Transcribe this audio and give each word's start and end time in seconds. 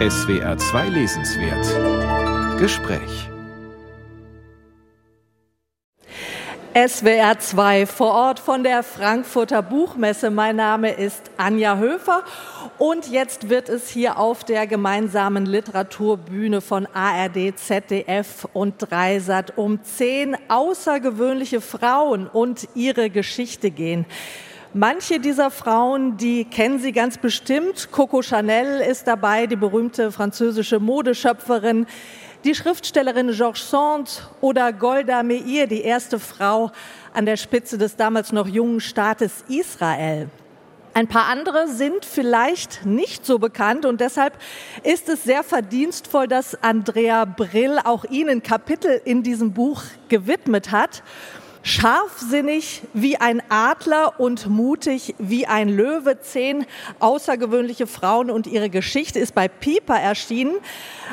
SWR 0.00 0.56
2 0.56 0.88
Lesenswert 0.90 2.60
Gespräch 2.60 3.28
SWR 6.72 7.40
2 7.40 7.86
vor 7.86 8.12
Ort 8.12 8.38
von 8.38 8.62
der 8.62 8.84
Frankfurter 8.84 9.60
Buchmesse. 9.60 10.30
Mein 10.30 10.54
Name 10.54 10.92
ist 10.92 11.32
Anja 11.36 11.78
Höfer 11.78 12.22
und 12.78 13.10
jetzt 13.10 13.48
wird 13.48 13.68
es 13.68 13.90
hier 13.90 14.18
auf 14.18 14.44
der 14.44 14.68
gemeinsamen 14.68 15.46
Literaturbühne 15.46 16.60
von 16.60 16.86
ARD, 16.86 17.58
ZDF 17.58 18.46
und 18.52 18.76
Dreisat 18.78 19.58
um 19.58 19.82
zehn 19.82 20.36
außergewöhnliche 20.46 21.60
Frauen 21.60 22.28
und 22.28 22.68
ihre 22.76 23.10
Geschichte 23.10 23.72
gehen. 23.72 24.06
Manche 24.74 25.18
dieser 25.18 25.50
Frauen, 25.50 26.18
die 26.18 26.44
kennen 26.44 26.78
Sie 26.78 26.92
ganz 26.92 27.16
bestimmt. 27.16 27.90
Coco 27.90 28.20
Chanel 28.20 28.80
ist 28.80 29.06
dabei, 29.06 29.46
die 29.46 29.56
berühmte 29.56 30.12
französische 30.12 30.78
Modeschöpferin 30.78 31.86
die 32.44 32.54
Schriftstellerin 32.54 33.32
Georges 33.32 33.70
Sand 33.70 34.28
oder 34.42 34.72
Golda 34.72 35.22
Meir, 35.22 35.66
die 35.66 35.80
erste 35.80 36.18
Frau 36.20 36.70
an 37.14 37.24
der 37.24 37.36
Spitze 37.36 37.78
des 37.78 37.96
damals 37.96 38.30
noch 38.30 38.46
jungen 38.46 38.80
Staates 38.80 39.42
Israel. 39.48 40.28
Ein 40.92 41.08
paar 41.08 41.26
andere 41.26 41.68
sind 41.68 42.04
vielleicht 42.04 42.84
nicht 42.84 43.24
so 43.24 43.38
bekannt 43.38 43.86
und 43.86 44.00
deshalb 44.00 44.36
ist 44.82 45.08
es 45.08 45.24
sehr 45.24 45.44
verdienstvoll, 45.44 46.28
dass 46.28 46.62
Andrea 46.62 47.24
Brill 47.24 47.78
auch 47.82 48.04
Ihnen 48.04 48.42
Kapitel 48.42 49.00
in 49.04 49.22
diesem 49.22 49.52
Buch 49.52 49.82
gewidmet 50.08 50.70
hat. 50.72 51.02
Scharfsinnig 51.68 52.80
wie 52.94 53.18
ein 53.18 53.42
Adler 53.50 54.18
und 54.18 54.46
mutig 54.48 55.14
wie 55.18 55.46
ein 55.46 55.68
Löwe. 55.68 56.18
Zehn 56.18 56.64
außergewöhnliche 56.98 57.86
Frauen 57.86 58.30
und 58.30 58.46
ihre 58.46 58.70
Geschichte 58.70 59.18
ist 59.18 59.34
bei 59.34 59.48
Piper 59.48 60.00
erschienen. 60.00 60.54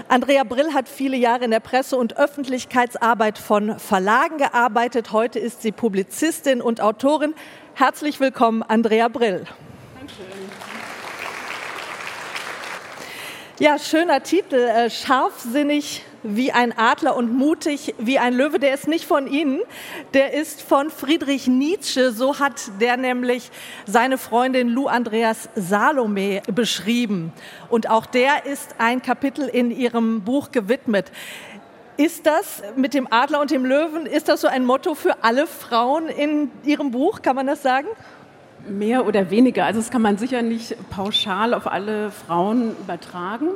Andrea 0.07 0.45
Brill 0.45 0.73
hat 0.73 0.88
viele 0.88 1.17
Jahre 1.17 1.43
in 1.43 1.52
der 1.52 1.59
Presse- 1.59 1.97
und 1.97 2.15
Öffentlichkeitsarbeit 2.15 3.38
von 3.38 3.77
Verlagen 3.80 4.38
gearbeitet. 4.38 5.11
Heute 5.11 5.39
ist 5.39 5.61
sie 5.61 5.73
Publizistin 5.73 6.61
und 6.61 6.80
Autorin. 6.80 7.33
Herzlich 7.73 8.21
willkommen, 8.21 8.63
Andrea 8.63 9.09
Brill. 9.09 9.43
Dankeschön. 9.97 10.25
Ja, 13.59 13.77
schöner 13.77 14.23
Titel, 14.23 14.55
äh, 14.55 14.89
scharfsinnig 14.89 16.05
wie 16.27 16.51
ein 16.51 16.77
Adler 16.77 17.15
und 17.15 17.33
mutig 17.33 17.93
wie 17.97 18.19
ein 18.19 18.33
Löwe. 18.33 18.59
Der 18.59 18.73
ist 18.73 18.87
nicht 18.87 19.05
von 19.05 19.27
Ihnen, 19.27 19.61
der 20.13 20.33
ist 20.33 20.61
von 20.61 20.89
Friedrich 20.89 21.47
Nietzsche. 21.47 22.11
So 22.11 22.39
hat 22.39 22.71
der 22.79 22.97
nämlich 22.97 23.51
seine 23.85 24.17
Freundin 24.17 24.69
Lou 24.69 24.87
Andreas 24.87 25.49
Salome 25.55 26.41
beschrieben. 26.53 27.31
Und 27.69 27.89
auch 27.89 28.05
der 28.05 28.45
ist 28.45 28.75
ein 28.77 29.01
Kapitel 29.01 29.47
in 29.47 29.71
Ihrem 29.71 30.21
Buch 30.21 30.51
gewidmet. 30.51 31.11
Ist 31.97 32.25
das 32.25 32.61
mit 32.75 32.93
dem 32.93 33.07
Adler 33.09 33.39
und 33.39 33.51
dem 33.51 33.63
Löwen, 33.63 34.05
ist 34.05 34.27
das 34.27 34.41
so 34.41 34.47
ein 34.47 34.65
Motto 34.65 34.95
für 34.95 35.23
alle 35.23 35.47
Frauen 35.47 36.07
in 36.07 36.51
Ihrem 36.65 36.91
Buch? 36.91 37.21
Kann 37.21 37.37
man 37.37 37.47
das 37.47 37.61
sagen? 37.61 37.87
Mehr 38.67 39.05
oder 39.05 39.30
weniger. 39.30 39.66
Also 39.66 39.80
das 39.80 39.91
kann 39.91 40.02
man 40.02 40.17
sicher 40.17 40.41
nicht 40.41 40.75
pauschal 40.89 41.53
auf 41.53 41.67
alle 41.67 42.09
Frauen 42.09 42.71
übertragen. 42.80 43.49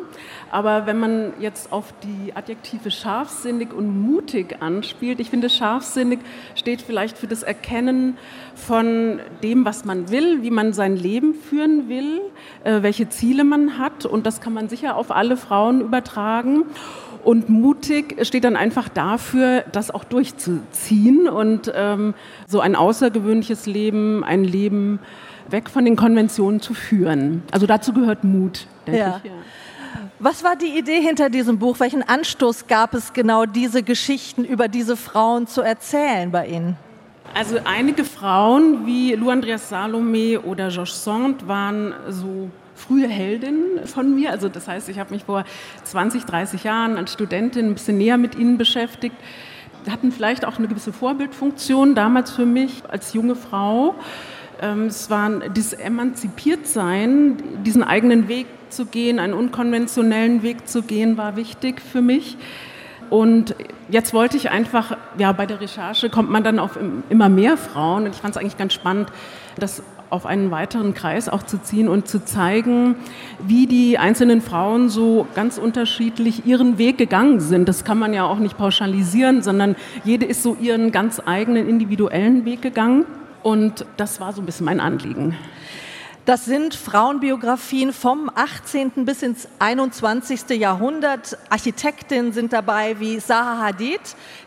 Aber 0.51 0.85
wenn 0.85 0.99
man 0.99 1.33
jetzt 1.39 1.71
auf 1.71 1.93
die 2.03 2.35
Adjektive 2.35 2.91
scharfsinnig 2.91 3.73
und 3.73 3.99
mutig 4.01 4.61
anspielt, 4.61 5.19
ich 5.19 5.31
finde, 5.31 5.49
scharfsinnig 5.49 6.19
steht 6.53 6.81
vielleicht 6.81 7.17
für 7.17 7.27
das 7.27 7.41
Erkennen 7.41 8.17
von 8.59 9.19
dem, 9.41 9.65
was 9.65 9.85
man 9.85 10.11
will, 10.11 10.41
wie 10.43 10.51
man 10.51 10.73
sein 10.73 10.95
Leben 10.95 11.33
führen 11.33 11.89
will, 11.89 12.21
äh, 12.63 12.81
welche 12.81 13.09
Ziele 13.09 13.43
man 13.43 13.77
hat. 13.79 14.05
Und 14.05 14.25
das 14.25 14.41
kann 14.41 14.53
man 14.53 14.69
sicher 14.69 14.95
auf 14.95 15.11
alle 15.11 15.37
Frauen 15.37 15.81
übertragen. 15.81 16.65
Und 17.23 17.49
mutig 17.49 18.15
steht 18.25 18.43
dann 18.43 18.55
einfach 18.55 18.87
dafür, 18.87 19.63
das 19.71 19.91
auch 19.91 20.03
durchzuziehen 20.03 21.27
und 21.27 21.71
ähm, 21.75 22.13
so 22.47 22.59
ein 22.59 22.75
außergewöhnliches 22.75 23.65
Leben, 23.65 24.23
ein 24.23 24.43
Leben 24.43 24.99
weg 25.49 25.69
von 25.69 25.83
den 25.83 25.95
Konventionen 25.95 26.61
zu 26.61 26.73
führen. 26.73 27.43
Also 27.51 27.65
dazu 27.65 27.93
gehört 27.93 28.23
Mut, 28.23 28.67
denke 28.87 28.99
ja. 28.99 29.21
ich. 29.23 29.29
Ja. 29.29 29.37
Was 30.19 30.43
war 30.43 30.55
die 30.55 30.77
Idee 30.77 31.01
hinter 31.01 31.29
diesem 31.29 31.59
Buch? 31.59 31.79
Welchen 31.79 32.03
Anstoß 32.03 32.67
gab 32.67 32.93
es 32.93 33.13
genau, 33.13 33.45
diese 33.45 33.83
Geschichten 33.83 34.43
über 34.43 34.67
diese 34.67 34.97
Frauen 34.97 35.47
zu 35.47 35.61
erzählen 35.61 36.31
bei 36.31 36.47
Ihnen? 36.47 36.77
Also 37.33 37.57
einige 37.63 38.03
Frauen 38.03 38.85
wie 38.85 39.13
Lou 39.13 39.29
Andreas 39.29 39.69
Salome 39.69 40.39
oder 40.39 40.69
Georges 40.69 41.03
Sand 41.03 41.47
waren 41.47 41.93
so 42.09 42.49
frühe 42.75 43.07
Heldin 43.07 43.85
von 43.85 44.15
mir. 44.15 44.31
Also 44.31 44.49
das 44.49 44.67
heißt, 44.67 44.89
ich 44.89 44.99
habe 44.99 45.13
mich 45.13 45.23
vor 45.23 45.43
20, 45.83 46.25
30 46.25 46.63
Jahren 46.63 46.97
als 46.97 47.13
Studentin 47.13 47.67
ein 47.67 47.73
bisschen 47.73 47.97
näher 47.97 48.17
mit 48.17 48.35
ihnen 48.35 48.57
beschäftigt. 48.57 49.15
Hatten 49.89 50.11
vielleicht 50.11 50.45
auch 50.45 50.57
eine 50.57 50.67
gewisse 50.67 50.91
Vorbildfunktion 50.91 51.95
damals 51.95 52.31
für 52.31 52.45
mich 52.45 52.83
als 52.89 53.13
junge 53.13 53.35
Frau. 53.35 53.95
Ähm, 54.61 54.87
es 54.87 55.09
war 55.09 55.29
dieses 55.49 55.73
Emanzipiertsein, 55.73 57.63
diesen 57.63 57.83
eigenen 57.83 58.27
Weg 58.27 58.47
zu 58.69 58.85
gehen, 58.85 59.19
einen 59.19 59.33
unkonventionellen 59.33 60.43
Weg 60.43 60.67
zu 60.67 60.83
gehen, 60.83 61.17
war 61.17 61.35
wichtig 61.35 61.81
für 61.81 62.01
mich. 62.01 62.37
Und 63.09 63.55
jetzt 63.89 64.13
wollte 64.13 64.37
ich 64.37 64.51
einfach, 64.51 64.97
ja, 65.17 65.31
bei 65.31 65.45
der 65.45 65.61
Recherche 65.61 66.09
kommt 66.09 66.29
man 66.29 66.43
dann 66.43 66.59
auf 66.59 66.77
immer 67.09 67.29
mehr 67.29 67.57
Frauen. 67.57 68.05
Und 68.05 68.11
ich 68.15 68.21
fand 68.21 68.35
es 68.35 68.41
eigentlich 68.41 68.57
ganz 68.57 68.73
spannend, 68.73 69.11
dass 69.57 69.83
auf 70.09 70.25
einen 70.25 70.49
weiteren 70.51 70.93
Kreis 70.93 71.29
auch 71.29 71.43
zu 71.43 71.61
ziehen 71.61 71.87
und 71.87 72.07
zu 72.07 72.23
zeigen, 72.25 72.95
wie 73.45 73.67
die 73.67 73.97
einzelnen 73.97 74.41
Frauen 74.41 74.89
so 74.89 75.27
ganz 75.35 75.57
unterschiedlich 75.57 76.45
ihren 76.45 76.77
Weg 76.77 76.97
gegangen 76.97 77.39
sind. 77.39 77.69
Das 77.69 77.83
kann 77.83 77.99
man 77.99 78.13
ja 78.13 78.25
auch 78.25 78.39
nicht 78.39 78.57
pauschalisieren, 78.57 79.43
sondern 79.43 79.75
jede 80.03 80.25
ist 80.25 80.41
so 80.41 80.57
ihren 80.59 80.91
ganz 80.91 81.21
eigenen 81.23 81.67
individuellen 81.69 82.45
Weg 82.45 82.61
gegangen. 82.61 83.05
Und 83.43 83.85
das 83.97 84.19
war 84.19 84.33
so 84.33 84.41
ein 84.41 84.45
bisschen 84.45 84.65
mein 84.65 84.79
Anliegen. 84.79 85.35
Das 86.25 86.45
sind 86.45 86.75
Frauenbiografien 86.75 87.91
vom 87.91 88.29
18. 88.35 89.05
bis 89.05 89.23
ins 89.23 89.47
21. 89.57 90.49
Jahrhundert. 90.59 91.37
Architektinnen 91.49 92.33
sind 92.33 92.53
dabei 92.53 92.99
wie 92.99 93.17
Zaha 93.17 93.63
Hadid, 93.63 94.01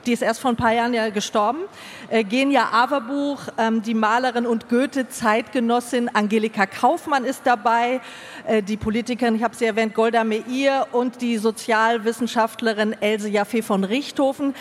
die 0.07 0.13
ist 0.13 0.23
erst 0.23 0.41
vor 0.41 0.51
ein 0.51 0.57
paar 0.57 0.73
Jahren 0.73 0.95
ja 0.95 1.09
gestorben. 1.09 1.61
Äh, 2.09 2.23
Genia 2.23 2.69
Averbuch, 2.73 3.41
ähm, 3.59 3.83
die 3.83 3.95
Malerin 3.95 4.47
und 4.47 4.69
Goethe-Zeitgenossin 4.69 6.09
Angelika 6.15 6.67
Kaufmann 6.67 7.25
ist 7.25 7.43
dabei. 7.45 8.01
Äh, 8.47 8.63
die 8.63 8.77
Politikerin, 8.77 9.35
ich 9.35 9.43
habe 9.43 9.57
sie 9.57 9.65
erwähnt, 9.65 9.95
Golda 9.95 10.23
Meir 10.23 10.87
und 10.93 11.21
die 11.21 11.39
Sozialwissenschaftlerin 11.39 12.95
Else 13.01 13.29
Jaffe 13.29 13.63
von 13.63 13.83
Richthofen. 13.83 14.55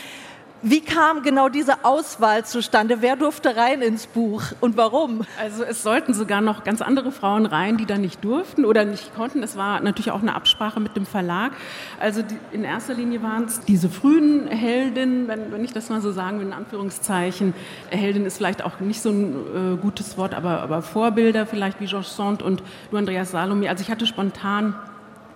Wie 0.63 0.81
kam 0.81 1.23
genau 1.23 1.49
diese 1.49 1.83
Auswahl 1.83 2.45
zustande? 2.45 3.01
Wer 3.01 3.16
durfte 3.16 3.55
rein 3.55 3.81
ins 3.81 4.05
Buch 4.05 4.44
und 4.59 4.77
warum? 4.77 5.22
Also 5.39 5.63
es 5.63 5.81
sollten 5.81 6.13
sogar 6.13 6.41
noch 6.41 6.63
ganz 6.63 6.83
andere 6.83 7.11
Frauen 7.11 7.47
rein, 7.47 7.77
die 7.77 7.88
da 7.88 7.97
nicht 7.97 8.23
durften 8.23 8.63
oder 8.63 8.85
nicht 8.85 9.16
konnten. 9.16 9.41
Es 9.41 9.57
war 9.57 9.79
natürlich 9.81 10.11
auch 10.11 10.21
eine 10.21 10.35
Absprache 10.35 10.79
mit 10.79 10.95
dem 10.95 11.07
Verlag. 11.07 11.53
Also 12.00 12.21
die, 12.21 12.38
in 12.51 12.63
erster 12.63 12.94
Linie 12.94 13.23
waren 13.23 13.45
es 13.45 13.61
diese 13.61 13.89
frühen 13.89 14.45
Heldinnen, 14.50 15.27
wenn, 15.27 15.51
wenn, 15.51 15.63
ich 15.63 15.73
das 15.73 15.89
mal 15.89 16.00
so 16.00 16.11
sagen 16.11 16.39
will, 16.39 16.45
in 16.45 16.53
Anführungszeichen. 16.53 17.55
Heldin 17.89 18.27
ist 18.27 18.38
vielleicht 18.38 18.63
auch 18.63 18.79
nicht 18.79 19.01
so 19.01 19.09
ein 19.09 19.33
äh, 19.33 19.77
gutes 19.81 20.16
Wort, 20.19 20.35
aber, 20.35 20.61
aber 20.61 20.83
Vorbilder 20.83 21.47
vielleicht 21.47 21.81
wie 21.81 21.88
Georges 21.88 22.16
Sand 22.16 22.44
und 22.44 22.61
du 22.91 22.97
Andreas 22.97 23.31
Salome. 23.31 23.67
Also 23.67 23.81
ich 23.81 23.89
hatte 23.89 24.05
spontan 24.05 24.75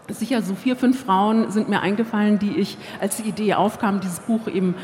sicher 0.08 0.44
so 0.44 0.54
vier, 0.54 0.76
fünf 0.76 1.04
Frauen 1.04 1.50
sind 1.50 1.68
mir 1.68 1.82
eingefallen, 1.82 2.38
die 2.38 2.58
ich, 2.58 2.78
als 3.02 3.18
die 3.18 3.28
Idee 3.28 3.56
aufkam, 3.56 4.02
dieses 4.02 4.20
Buch 4.20 4.48
eben 4.48 4.76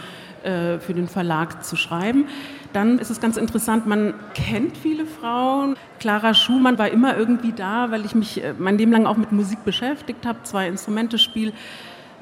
äh, 0.44 0.80
für 0.80 0.94
den 0.94 1.08
Verlag 1.08 1.64
zu 1.64 1.76
schreiben. 1.76 2.26
Dann 2.74 3.00
ist 3.00 3.10
es 3.10 3.20
ganz 3.20 3.38
interessant, 3.38 3.86
man 3.86 4.14
kennt 4.34 4.78
viele 4.78 5.06
Frauen. 5.06 5.76
Clara 6.00 6.34
Schumann 6.34 6.78
war 6.78 6.90
immer 6.90 7.18
irgendwie 7.18 7.52
da, 7.52 7.92
weil 7.92 8.06
ich 8.06 8.16
mich 8.16 8.44
äh, 8.44 8.54
mein 8.58 8.78
Leben 8.78 8.92
lang 8.92 9.06
auch 9.06 9.18
mit 9.18 9.32
Musik 9.32 9.64
beschäftigt 9.66 10.26
habe, 10.26 10.40
zwei 10.44 10.68
Instrumente 10.68 11.18
spiele 11.18 11.54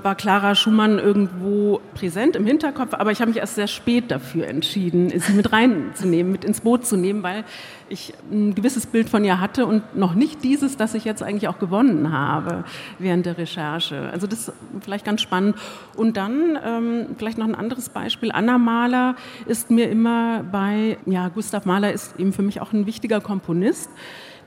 war 0.03 0.15
Clara 0.15 0.55
Schumann 0.55 0.99
irgendwo 0.99 1.81
präsent 1.93 2.35
im 2.35 2.45
Hinterkopf, 2.45 2.93
aber 2.93 3.11
ich 3.11 3.21
habe 3.21 3.29
mich 3.29 3.39
erst 3.39 3.55
sehr 3.55 3.67
spät 3.67 4.11
dafür 4.11 4.47
entschieden, 4.47 5.11
sie 5.19 5.33
mit 5.33 5.51
reinzunehmen, 5.51 6.31
mit 6.31 6.45
ins 6.45 6.61
Boot 6.61 6.85
zu 6.85 6.97
nehmen, 6.97 7.23
weil 7.23 7.43
ich 7.89 8.13
ein 8.31 8.55
gewisses 8.55 8.85
Bild 8.85 9.09
von 9.09 9.25
ihr 9.25 9.39
hatte 9.39 9.65
und 9.65 9.95
noch 9.95 10.13
nicht 10.13 10.43
dieses, 10.43 10.77
das 10.77 10.93
ich 10.93 11.05
jetzt 11.05 11.23
eigentlich 11.23 11.47
auch 11.47 11.59
gewonnen 11.59 12.11
habe 12.11 12.63
während 12.99 13.25
der 13.25 13.37
Recherche. 13.37 14.09
Also 14.11 14.27
das 14.27 14.49
ist 14.49 14.53
vielleicht 14.81 15.05
ganz 15.05 15.21
spannend. 15.21 15.55
Und 15.95 16.17
dann 16.17 16.57
ähm, 16.63 17.05
vielleicht 17.17 17.37
noch 17.37 17.47
ein 17.47 17.55
anderes 17.55 17.89
Beispiel. 17.89 18.31
Anna 18.31 18.57
Mahler 18.57 19.15
ist 19.47 19.71
mir 19.71 19.89
immer 19.89 20.43
bei, 20.43 20.97
ja, 21.05 21.29
Gustav 21.29 21.65
Mahler 21.65 21.91
ist 21.91 22.19
eben 22.19 22.33
für 22.33 22.43
mich 22.43 22.61
auch 22.61 22.73
ein 22.73 22.85
wichtiger 22.85 23.21
Komponist 23.21 23.89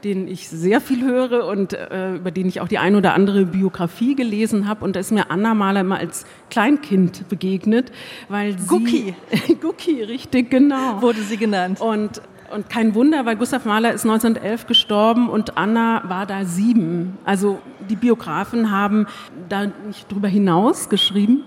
den 0.05 0.29
ich 0.29 0.49
sehr 0.49 0.81
viel 0.81 1.05
höre 1.05 1.47
und 1.47 1.73
äh, 1.73 2.15
über 2.17 2.31
den 2.31 2.49
ich 2.49 2.61
auch 2.61 2.69
die 2.69 2.79
ein 2.79 2.97
oder 2.97 3.15
andere 3.15 3.47
Biografie 3.47 4.15
gelesen 4.15 4.69
habe. 4.69 4.85
Und 4.85 4.97
da 4.97 5.01
ist 5.01 5.13
mir 5.13 5.31
Anna 5.31 5.55
Mahler 5.55 5.81
immer 5.81 5.99
als 5.99 6.25
Kleinkind 6.51 7.29
begegnet, 7.29 7.93
weil 8.29 8.59
sie... 8.59 8.67
Gucki. 8.67 9.15
Gucki, 9.61 10.03
richtig, 10.03 10.51
genau. 10.51 11.01
Wurde 11.03 11.23
sie 11.23 11.37
genannt. 11.37 11.81
Und 11.81 12.21
Und 12.55 12.69
kein 12.69 12.95
Wunder, 12.95 13.25
weil 13.25 13.37
Gustav 13.37 13.65
Mahler 13.65 13.95
ist 13.95 14.05
1911 14.05 14.67
gestorben 14.67 15.31
und 15.31 15.57
Anna 15.57 16.03
war 16.07 16.27
da 16.27 16.45
sieben. 16.45 17.17
Also 17.25 17.61
die 17.89 17.97
Biografen 17.97 18.71
haben 18.71 19.07
da 19.49 19.69
nicht 19.87 20.13
drüber 20.13 20.29
hinaus 20.29 20.91
geschrieben. 20.91 21.45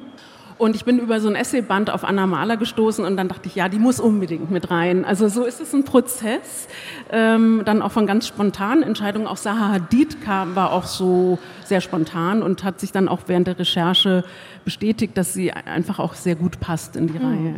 Und 0.57 0.75
ich 0.75 0.85
bin 0.85 0.99
über 0.99 1.19
so 1.19 1.27
ein 1.27 1.35
Essayband 1.35 1.89
auf 1.89 2.05
Anna 2.05 2.25
Mahler 2.27 2.55
gestoßen 2.55 3.03
und 3.03 3.17
dann 3.17 3.27
dachte 3.27 3.49
ich, 3.49 3.55
ja, 3.55 3.67
die 3.67 3.77
muss 3.77 3.99
unbedingt 3.99 4.51
mit 4.51 4.71
rein. 4.71 5.03
Also 5.03 5.27
so 5.27 5.43
ist 5.43 5.59
es 5.59 5.73
ein 5.73 5.83
Prozess, 5.83 6.67
ähm, 7.11 7.63
dann 7.65 7.81
auch 7.81 7.91
von 7.91 8.07
ganz 8.07 8.25
spontanen 8.25 8.81
Entscheidungen. 8.81 9.27
Auch 9.27 9.35
Saha 9.35 9.73
Hadid 9.73 10.21
kam, 10.21 10.55
war 10.55 10.71
auch 10.71 10.85
so 10.85 11.39
sehr 11.65 11.81
spontan 11.81 12.41
und 12.41 12.63
hat 12.63 12.79
sich 12.79 12.93
dann 12.93 13.09
auch 13.09 13.21
während 13.27 13.47
der 13.47 13.59
Recherche 13.59 14.23
bestätigt, 14.63 15.17
dass 15.17 15.33
sie 15.33 15.51
einfach 15.51 15.99
auch 15.99 16.13
sehr 16.13 16.35
gut 16.35 16.61
passt 16.61 16.95
in 16.95 17.07
die 17.07 17.19
hm. 17.19 17.25
Reihe. 17.25 17.55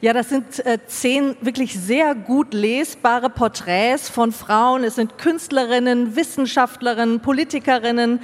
Ja, 0.00 0.12
das 0.12 0.28
sind 0.28 0.66
äh, 0.66 0.78
zehn 0.86 1.36
wirklich 1.40 1.78
sehr 1.78 2.16
gut 2.16 2.52
lesbare 2.52 3.30
Porträts 3.30 4.08
von 4.08 4.32
Frauen. 4.32 4.82
Es 4.82 4.96
sind 4.96 5.18
Künstlerinnen, 5.18 6.16
Wissenschaftlerinnen, 6.16 7.20
Politikerinnen, 7.20 8.18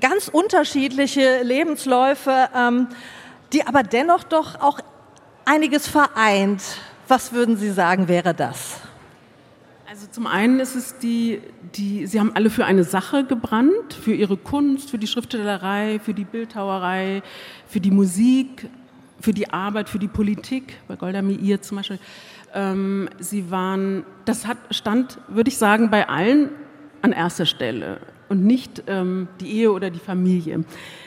ganz 0.00 0.28
unterschiedliche 0.28 1.42
Lebensläufe. 1.42 2.48
Ähm, 2.56 2.88
die 3.52 3.66
aber 3.66 3.82
dennoch 3.82 4.24
doch 4.24 4.60
auch 4.60 4.80
einiges 5.44 5.88
vereint. 5.88 6.62
Was 7.08 7.32
würden 7.32 7.56
Sie 7.56 7.70
sagen, 7.70 8.08
wäre 8.08 8.34
das? 8.34 8.80
Also 9.88 10.06
zum 10.06 10.28
einen 10.28 10.60
ist 10.60 10.76
es 10.76 10.98
die, 10.98 11.40
die, 11.74 12.06
Sie 12.06 12.20
haben 12.20 12.30
alle 12.36 12.48
für 12.48 12.64
eine 12.64 12.84
Sache 12.84 13.24
gebrannt, 13.24 13.92
für 13.92 14.14
ihre 14.14 14.36
Kunst, 14.36 14.90
für 14.90 14.98
die 14.98 15.08
Schriftstellerei, 15.08 16.00
für 16.02 16.14
die 16.14 16.24
Bildhauerei, 16.24 17.22
für 17.66 17.80
die 17.80 17.90
Musik, 17.90 18.68
für 19.20 19.32
die 19.32 19.52
Arbeit, 19.52 19.88
für 19.88 19.98
die 19.98 20.08
Politik, 20.08 20.78
bei 20.86 20.94
Golda 20.94 21.22
Meir 21.22 21.60
zum 21.60 21.78
Beispiel. 21.78 21.98
Ähm, 22.54 23.08
sie 23.18 23.50
waren, 23.50 24.04
das 24.24 24.46
hat, 24.46 24.58
stand, 24.70 25.18
würde 25.26 25.48
ich 25.48 25.58
sagen, 25.58 25.90
bei 25.90 26.08
allen 26.08 26.50
an 27.02 27.12
erster 27.12 27.46
Stelle 27.46 27.98
und 28.30 28.44
nicht 28.44 28.84
ähm, 28.86 29.28
die 29.40 29.58
Ehe 29.58 29.72
oder 29.72 29.90
die 29.90 29.98
Familie. 29.98 30.64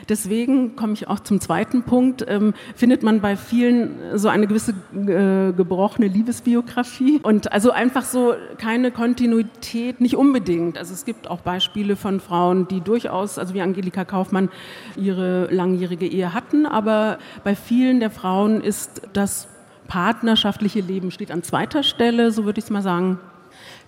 Deswegen 0.10 0.76
komme 0.76 0.94
ich 0.94 1.08
auch 1.08 1.22
zum 1.22 1.40
zweiten 1.40 1.84
Punkt. 1.84 2.26
Ähm, 2.28 2.54
findet 2.76 3.02
man 3.02 3.22
bei 3.22 3.38
vielen 3.38 3.96
so 4.16 4.28
eine 4.28 4.46
gewisse 4.46 4.72
äh, 4.94 5.54
gebrochene 5.54 6.08
Liebesbiografie 6.08 7.22
und 7.24 7.52
also 7.52 7.72
einfach 7.72 8.04
so 8.04 8.36
keine 8.58 8.92
Kontinuität, 8.92 10.02
nicht 10.02 10.18
unbedingt. 10.18 10.78
Also 10.78 10.94
es 10.94 11.06
gibt 11.06 11.30
auch 11.30 11.40
Beispiele 11.40 11.96
von 11.96 12.20
Frauen, 12.20 12.68
die 12.68 12.82
durchaus, 12.82 13.40
also 13.40 13.54
wie 13.54 13.62
Angelika 13.62 14.04
Kaufmann, 14.04 14.50
ihre 14.98 15.48
langjährige 15.50 16.06
Ehe 16.06 16.34
hatten, 16.34 16.66
aber 16.66 17.18
bei 17.44 17.56
vielen 17.56 18.02
der 18.02 18.12
Frauen 18.12 18.62
ist 18.62 19.02
das 19.14 19.48
partnerschaftliche 19.88 20.82
Leben 20.82 21.12
steht 21.12 21.32
an 21.32 21.44
zweiter 21.44 21.84
Stelle, 21.84 22.32
so 22.32 22.46
würde 22.46 22.60
ich 22.60 22.66
es 22.66 22.72
mal 22.72 22.82
sagen. 22.82 23.20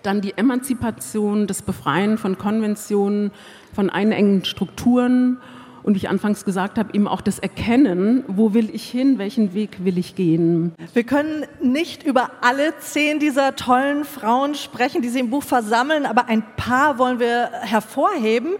Dann 0.05 0.21
die 0.21 0.37
Emanzipation, 0.37 1.47
das 1.47 1.63
Befreien 1.63 2.19
von 2.19 2.37
Konventionen, 2.37 3.31
von 3.73 3.89
einengenden 3.89 4.45
Strukturen 4.45 5.39
und 5.81 5.95
wie 5.95 5.97
ich 5.97 6.09
anfangs 6.09 6.45
gesagt 6.45 6.77
habe, 6.77 6.93
eben 6.93 7.07
auch 7.07 7.21
das 7.21 7.39
Erkennen, 7.39 8.23
wo 8.27 8.53
will 8.53 8.69
ich 8.71 8.87
hin, 8.87 9.17
welchen 9.17 9.55
Weg 9.55 9.83
will 9.83 9.97
ich 9.97 10.15
gehen. 10.15 10.73
Wir 10.93 11.03
können 11.03 11.45
nicht 11.59 12.03
über 12.03 12.29
alle 12.41 12.77
zehn 12.77 13.19
dieser 13.19 13.55
tollen 13.55 14.05
Frauen 14.05 14.53
sprechen, 14.53 15.01
die 15.01 15.09
Sie 15.09 15.19
im 15.19 15.31
Buch 15.31 15.43
versammeln, 15.43 16.05
aber 16.05 16.27
ein 16.27 16.43
paar 16.55 16.99
wollen 16.99 17.19
wir 17.19 17.49
hervorheben. 17.61 18.57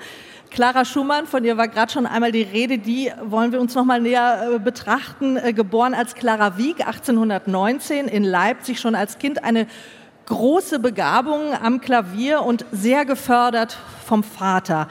Clara 0.50 0.84
Schumann, 0.84 1.28
von 1.28 1.44
ihr 1.44 1.58
war 1.58 1.68
gerade 1.68 1.92
schon 1.92 2.08
einmal 2.08 2.32
die 2.32 2.44
Rede, 2.44 2.80
die 2.80 3.12
wollen 3.24 3.52
wir 3.52 3.62
uns 3.62 3.76
noch 3.76 3.86
mal 3.86 4.02
näher 4.02 4.54
äh, 4.56 4.60
betrachten. 4.60 5.38
Äh, 5.38 5.54
geboren 5.54 5.94
als 5.94 6.16
Clara 6.16 6.58
Wieck 6.58 6.88
1819 6.88 8.08
in 8.08 8.24
Leipzig, 8.24 8.80
schon 8.80 8.96
als 8.96 9.20
Kind 9.20 9.44
eine 9.44 9.68
große 10.26 10.80
Begabung 10.80 11.54
am 11.62 11.82
Klavier 11.82 12.42
und 12.42 12.66
sehr 12.72 13.06
gefördert 13.06 13.78
vom 14.06 14.24
Vater. 14.24 14.88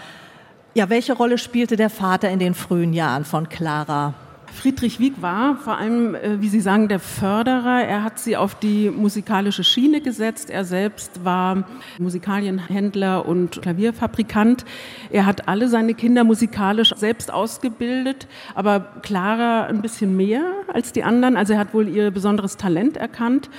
Ja, 0.74 0.90
welche 0.90 1.12
Rolle 1.12 1.38
spielte 1.38 1.76
der 1.76 1.90
Vater 1.90 2.30
in 2.30 2.38
den 2.38 2.54
frühen 2.54 2.92
Jahren 2.92 3.24
von 3.24 3.48
Clara? 3.48 4.14
Friedrich 4.54 5.00
Wieck 5.00 5.20
war 5.20 5.56
vor 5.56 5.76
allem, 5.78 6.14
äh, 6.14 6.40
wie 6.40 6.48
Sie 6.48 6.60
sagen, 6.60 6.88
der 6.88 7.00
Förderer. 7.00 7.82
Er 7.84 8.04
hat 8.04 8.20
sie 8.20 8.36
auf 8.36 8.54
die 8.54 8.88
musikalische 8.88 9.64
Schiene 9.64 10.00
gesetzt. 10.00 10.48
Er 10.48 10.64
selbst 10.64 11.24
war 11.24 11.64
Musikalienhändler 11.98 13.26
und 13.26 13.60
Klavierfabrikant. 13.60 14.64
Er 15.10 15.26
hat 15.26 15.48
alle 15.48 15.68
seine 15.68 15.94
Kinder 15.94 16.22
musikalisch 16.22 16.94
selbst 16.96 17.32
ausgebildet, 17.32 18.28
aber 18.54 18.80
Clara 19.02 19.64
ein 19.64 19.82
bisschen 19.82 20.16
mehr 20.16 20.44
als 20.72 20.92
die 20.92 21.02
anderen. 21.02 21.36
Also 21.36 21.54
er 21.54 21.58
hat 21.58 21.74
wohl 21.74 21.88
ihr 21.88 22.12
besonderes 22.12 22.56
Talent 22.56 22.96
erkannt 22.96 23.50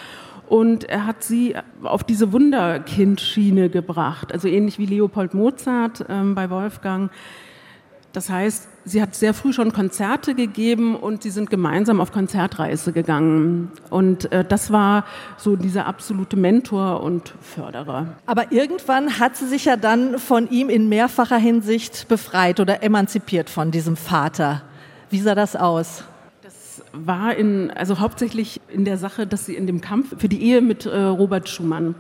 und 0.48 0.84
er 0.86 1.06
hat 1.06 1.24
sie 1.24 1.56
auf 1.84 2.04
diese 2.04 2.32
Wunderkindschiene 2.32 3.70
gebracht, 3.70 4.32
also 4.32 4.48
ähnlich 4.48 4.78
wie 4.80 4.86
Leopold 4.86 5.34
Mozart 5.34 6.06
ähm, 6.10 6.36
bei 6.36 6.50
Wolfgang. 6.50 7.12
Das 8.16 8.30
heißt, 8.30 8.70
sie 8.86 9.02
hat 9.02 9.14
sehr 9.14 9.34
früh 9.34 9.52
schon 9.52 9.74
Konzerte 9.74 10.36
gegeben 10.36 10.96
und 10.96 11.24
sie 11.24 11.32
sind 11.32 11.50
gemeinsam 11.50 12.00
auf 12.00 12.14
Konzertreise 12.14 12.94
gegangen. 12.94 13.74
Und 13.90 14.32
äh, 14.32 14.46
das 14.46 14.72
war 14.72 15.04
so 15.36 15.58
dieser 15.58 15.86
absolute 15.86 16.38
Mentor 16.38 17.04
und 17.04 17.34
Förderer. 17.42 18.16
Aber 18.26 18.54
irgendwann 18.54 19.20
hat 19.20 19.36
sie 19.36 19.48
sich 19.48 19.66
ja 19.66 19.76
dann 19.76 20.18
von 20.18 20.50
ihm 20.50 20.70
in 20.70 20.88
mehrfacher 20.88 21.38
Hinsicht 21.38 22.08
befreit 22.08 22.62
oder 22.62 22.84
emanzipiert 22.84 23.50
von 23.50 23.72
diesem 23.72 23.98
Vater. 23.98 24.62
Wie 25.10 25.20
sah 25.20 25.36
das 25.36 25.58
aus? 25.58 26.06
War 26.94 27.36
in, 27.36 27.72
also 27.72 28.00
hauptsächlich 28.00 28.62
in 28.72 28.86
der 28.86 28.98
Sache, 28.98 29.28
dass 29.28 29.46
sie 29.46 29.56
in 29.56 29.68
dem 29.68 29.82
Kampf 29.82 30.20
für 30.20 30.30
die 30.30 30.42
Ehe 30.42 30.62
mit 30.62 30.86
äh, 30.86 30.98
Robert 30.98 31.50
Schumann. 31.50 31.96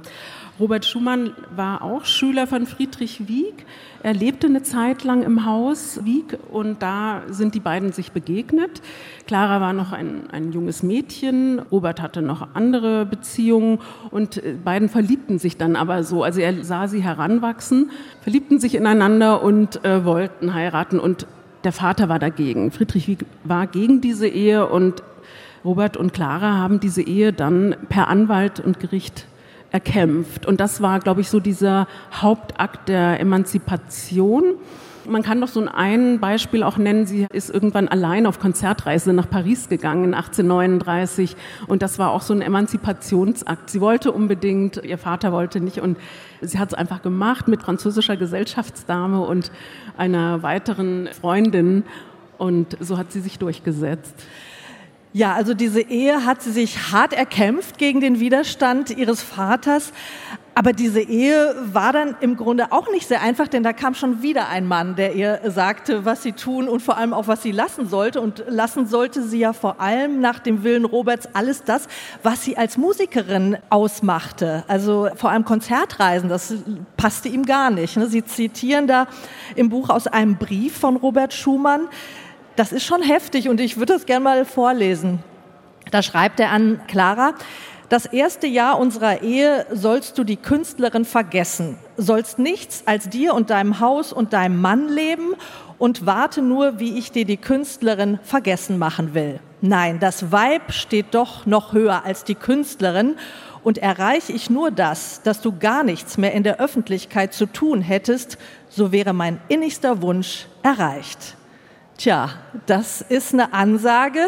Robert 0.58 0.86
Schumann 0.86 1.32
war 1.54 1.82
auch 1.82 2.06
Schüler 2.06 2.48
von 2.48 2.66
Friedrich 2.66 3.28
Wieck. 3.28 3.66
Er 4.04 4.14
lebte 4.14 4.48
eine 4.48 4.64
Zeit 4.64 5.04
lang 5.04 5.22
im 5.24 5.46
Haus 5.46 6.06
Wieck 6.06 6.38
und 6.50 6.82
da 6.82 7.24
sind 7.28 7.56
die 7.56 7.60
beiden 7.60 7.92
sich 7.92 8.14
begegnet. 8.14 8.82
Clara 9.28 9.60
war 9.60 9.74
noch 9.74 9.92
ein, 9.92 10.30
ein 10.32 10.54
junges 10.54 10.82
Mädchen, 10.82 11.60
Robert 11.60 12.02
hatte 12.02 12.22
noch 12.22 12.48
andere 12.54 13.06
Beziehungen 13.06 13.80
und 14.12 14.38
äh, 14.38 14.54
beiden 14.54 14.88
verliebten 14.88 15.40
sich 15.40 15.58
dann 15.58 15.76
aber 15.76 16.04
so. 16.04 16.24
Also 16.24 16.40
er 16.40 16.64
sah 16.64 16.88
sie 16.88 17.04
heranwachsen, 17.04 17.92
verliebten 18.22 18.60
sich 18.60 18.76
ineinander 18.76 19.44
und 19.44 19.84
äh, 19.84 20.06
wollten 20.06 20.54
heiraten 20.54 21.00
und 21.00 21.28
der 21.66 21.74
Vater 21.74 22.08
war 22.08 22.20
dagegen. 22.20 22.72
Friedrich 22.72 23.18
war 23.44 23.68
gegen 23.68 24.00
diese 24.00 24.28
Ehe 24.28 24.68
und 24.68 25.04
Robert 25.66 25.98
und 25.98 26.14
Clara 26.14 26.54
haben 26.54 26.80
diese 26.80 27.02
Ehe 27.02 27.34
dann 27.34 27.76
per 27.90 28.08
Anwalt 28.08 28.60
und 28.60 28.80
Gericht 28.80 29.26
erkämpft. 29.72 30.46
Und 30.46 30.60
das 30.60 30.82
war, 30.82 31.00
glaube 31.00 31.22
ich, 31.22 31.30
so 31.30 31.40
dieser 31.40 31.88
Hauptakt 32.14 32.88
der 32.88 33.20
Emanzipation. 33.20 34.44
Man 35.08 35.22
kann 35.22 35.40
doch 35.40 35.48
so 35.48 35.66
ein 35.66 36.20
Beispiel 36.20 36.64
auch 36.64 36.78
nennen. 36.78 37.06
Sie 37.06 37.28
ist 37.32 37.50
irgendwann 37.50 37.88
allein 37.88 38.26
auf 38.26 38.40
Konzertreise 38.40 39.14
nach 39.14 39.30
Paris 39.30 39.70
gegangen 39.70 40.14
1839 40.14 41.36
und 41.68 41.82
das 41.82 42.00
war 42.00 42.12
auch 42.12 42.22
so 42.22 42.34
ein 42.34 42.42
Emanzipationsakt. 42.42 43.70
Sie 43.70 43.82
wollte 43.82 44.12
unbedingt, 44.12 44.84
ihr 44.84 44.98
Vater 44.98 45.32
wollte 45.32 45.60
nicht 45.60 45.80
und 45.80 45.98
sie 46.42 46.58
hat 46.58 46.70
es 46.70 46.74
einfach 46.74 47.02
gemacht 47.02 47.48
mit 47.48 47.62
französischer 47.62 48.18
Gesellschaftsdame 48.18 49.22
und 49.22 49.52
einer 49.98 50.42
weiteren 50.44 51.08
Freundin 51.20 51.84
und 52.38 52.78
so 52.80 52.98
hat 52.98 53.12
sie 53.12 53.22
sich 53.22 53.38
durchgesetzt. 53.38 54.16
Ja, 55.16 55.34
also 55.34 55.54
diese 55.54 55.80
Ehe 55.80 56.26
hat 56.26 56.42
sie 56.42 56.52
sich 56.52 56.92
hart 56.92 57.14
erkämpft 57.14 57.78
gegen 57.78 58.02
den 58.02 58.20
Widerstand 58.20 58.90
ihres 58.90 59.22
Vaters. 59.22 59.94
Aber 60.56 60.74
diese 60.74 61.00
Ehe 61.00 61.56
war 61.72 61.94
dann 61.94 62.18
im 62.20 62.36
Grunde 62.36 62.74
auch 62.74 62.92
nicht 62.92 63.08
sehr 63.08 63.22
einfach, 63.22 63.48
denn 63.48 63.64
da 63.64 63.72
kam 63.72 63.94
schon 63.94 64.22
wieder 64.22 64.50
ein 64.50 64.68
Mann, 64.68 64.98
der 64.98 65.16
ihr 65.16 65.40
sagte, 65.46 66.04
was 66.04 66.22
sie 66.22 66.34
tun 66.34 66.68
und 66.68 66.82
vor 66.82 66.98
allem 66.98 67.14
auch, 67.14 67.30
was 67.30 67.42
sie 67.44 67.54
lassen 67.54 67.88
sollte. 67.88 68.20
Und 68.20 68.44
lassen 68.50 68.88
sollte 68.88 69.24
sie 69.24 69.40
ja 69.40 69.54
vor 69.54 69.80
allem 69.80 70.20
nach 70.20 70.40
dem 70.40 70.66
Willen 70.66 70.84
Roberts 70.84 71.30
alles 71.32 71.64
das, 71.64 71.88
was 72.22 72.44
sie 72.44 72.58
als 72.58 72.76
Musikerin 72.76 73.56
ausmachte. 73.70 74.66
Also 74.68 75.08
vor 75.16 75.30
allem 75.30 75.46
Konzertreisen, 75.46 76.28
das 76.28 76.56
passte 76.98 77.30
ihm 77.30 77.46
gar 77.46 77.70
nicht. 77.70 77.96
Ne? 77.96 78.08
Sie 78.08 78.26
zitieren 78.26 78.86
da 78.86 79.08
im 79.56 79.70
Buch 79.70 79.90
aus 79.90 80.08
einem 80.08 80.36
Brief 80.36 80.78
von 80.78 80.98
Robert 80.98 81.34
Schumann. 81.34 81.88
Das 82.56 82.72
ist 82.72 82.86
schon 82.86 83.02
heftig 83.02 83.50
und 83.50 83.60
ich 83.60 83.78
würde 83.78 83.94
das 83.94 84.06
gerne 84.06 84.24
mal 84.24 84.46
vorlesen. 84.46 85.20
Da 85.92 86.02
schreibt 86.02 86.40
er 86.40 86.52
an 86.52 86.80
Clara, 86.88 87.34
das 87.90 88.06
erste 88.08 88.48
Jahr 88.48 88.80
unserer 88.80 89.22
Ehe 89.22 89.66
sollst 89.72 90.18
du 90.18 90.24
die 90.24 90.38
Künstlerin 90.38 91.06
vergessen, 91.06 91.78
sollst 91.98 92.40
nichts 92.40 92.84
als 92.88 93.10
dir 93.10 93.36
und 93.36 93.52
deinem 93.52 93.80
Haus 93.80 94.12
und 94.12 94.34
deinem 94.34 94.60
Mann 94.60 94.90
leben 94.90 95.36
und 95.78 96.06
warte 96.06 96.42
nur, 96.42 96.80
wie 96.80 96.98
ich 96.98 97.12
dir 97.12 97.26
die 97.26 97.38
Künstlerin 97.38 98.20
vergessen 98.24 98.80
machen 98.80 99.14
will. 99.14 99.40
Nein, 99.62 100.00
das 100.00 100.32
Weib 100.32 100.72
steht 100.72 101.14
doch 101.14 101.46
noch 101.46 101.74
höher 101.74 102.06
als 102.06 102.24
die 102.24 102.36
Künstlerin 102.36 103.18
und 103.64 103.78
erreiche 103.78 104.32
ich 104.32 104.50
nur 104.50 104.72
das, 104.72 105.22
dass 105.24 105.42
du 105.42 105.58
gar 105.58 105.84
nichts 105.84 106.18
mehr 106.18 106.34
in 106.34 106.44
der 106.44 106.60
Öffentlichkeit 106.60 107.34
zu 107.34 107.46
tun 107.46 107.82
hättest, 107.82 108.38
so 108.70 108.92
wäre 108.92 109.14
mein 109.14 109.40
innigster 109.48 110.02
Wunsch 110.02 110.48
erreicht. 110.64 111.36
Tja, 111.98 112.30
das 112.66 113.02
ist 113.02 113.34
eine 113.34 113.54
Ansage. 113.54 114.20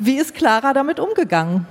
Wie 0.00 0.16
ist 0.16 0.34
Clara 0.34 0.72
damit 0.72 0.98
umgegangen? 0.98 1.66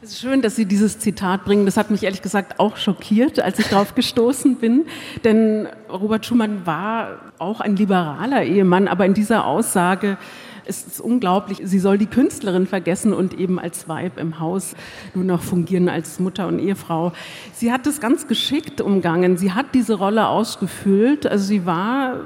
Es 0.00 0.10
ist 0.12 0.20
schön, 0.20 0.42
dass 0.42 0.54
Sie 0.54 0.66
dieses 0.66 1.00
Zitat 1.00 1.44
bringen. 1.44 1.66
Das 1.66 1.76
hat 1.76 1.90
mich 1.90 2.04
ehrlich 2.04 2.22
gesagt 2.22 2.60
auch 2.60 2.76
schockiert, 2.76 3.40
als 3.40 3.58
ich 3.58 3.66
darauf 3.66 3.96
gestoßen 3.96 4.56
bin. 4.56 4.86
Denn 5.24 5.66
Robert 5.90 6.24
Schumann 6.24 6.64
war 6.66 7.18
auch 7.38 7.60
ein 7.60 7.74
liberaler 7.74 8.44
Ehemann, 8.44 8.86
aber 8.86 9.06
in 9.06 9.14
dieser 9.14 9.44
Aussage 9.46 10.18
ist 10.66 10.86
es 10.86 11.00
unglaublich. 11.00 11.60
Sie 11.64 11.78
soll 11.80 11.98
die 11.98 12.06
Künstlerin 12.06 12.66
vergessen 12.68 13.12
und 13.12 13.34
eben 13.34 13.58
als 13.58 13.88
Weib 13.88 14.18
im 14.18 14.38
Haus 14.38 14.74
nur 15.14 15.24
noch 15.24 15.42
fungieren 15.42 15.88
als 15.88 16.20
Mutter 16.20 16.46
und 16.46 16.60
Ehefrau. 16.60 17.12
Sie 17.52 17.72
hat 17.72 17.86
es 17.88 18.00
ganz 18.00 18.28
geschickt 18.28 18.80
umgangen. 18.80 19.36
Sie 19.36 19.52
hat 19.52 19.74
diese 19.74 19.94
Rolle 19.94 20.28
ausgefüllt. 20.28 21.26
Also 21.26 21.44
sie 21.44 21.66
war 21.66 22.20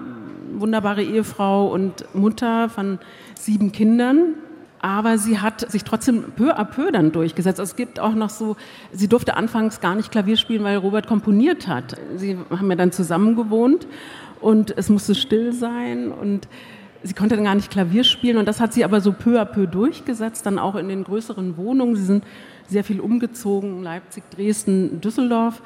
wunderbare 0.59 1.02
Ehefrau 1.02 1.69
und 1.69 2.04
Mutter 2.14 2.69
von 2.69 2.99
sieben 3.35 3.73
Kindern 3.73 4.35
aber 4.80 5.19
sie 5.19 5.38
hat 5.38 5.71
sich 5.71 5.85
trotzdem 5.85 6.33
peu 6.37 6.57
à 6.59 6.64
peu 6.64 6.90
dann 6.90 7.12
durchgesetzt. 7.12 7.61
Also 7.61 7.71
es 7.73 7.76
gibt 7.76 8.00
auch 8.00 8.14
noch 8.14 8.30
so, 8.30 8.57
sie 8.92 9.09
durfte 9.09 9.37
anfangs 9.37 9.80
gar 9.80 9.95
nicht 9.95 10.11
Klavier 10.11 10.37
spielen, 10.37 10.64
weil 10.64 10.76
Robert 10.78 11.07
komponiert 11.07 11.69
hat. 11.69 11.97
Sie 12.16 12.38
haben 12.50 12.71
ja 12.71 12.76
dann 12.76 12.90
zusammen 12.90 13.37
gewohnt 13.37 13.87
und 14.40 14.76
es 14.76 14.88
musste 14.88 15.14
still 15.14 15.52
sein 15.52 16.11
und 16.11 16.49
sie 17.02 17.12
konnte 17.12 17.37
dann 17.37 17.45
gar 17.45 17.54
nicht 17.54 17.71
Klavier 17.71 18.04
spielen 18.04 18.38
und 18.38 18.47
das 18.47 18.61
hat 18.61 18.73
sie 18.73 18.85
aber 18.85 19.02
so 19.02 19.12
peu 19.12 19.38
à 19.38 19.45
peu 19.45 19.66
durchgesetzt, 19.66 20.47
dann 20.47 20.59
auch 20.59 20.76
in 20.76 20.88
den 20.88 21.04
größeren 21.04 21.59
Wohnungen. 21.59 21.97
Sie 21.97 22.04
sind 22.04 22.25
sehr 22.66 22.85
viel 22.85 23.00
umgezogen, 23.00 23.83
Leipzig, 23.83 24.25
Dresden, 24.30 25.00
Düsseldorf. 25.02 25.61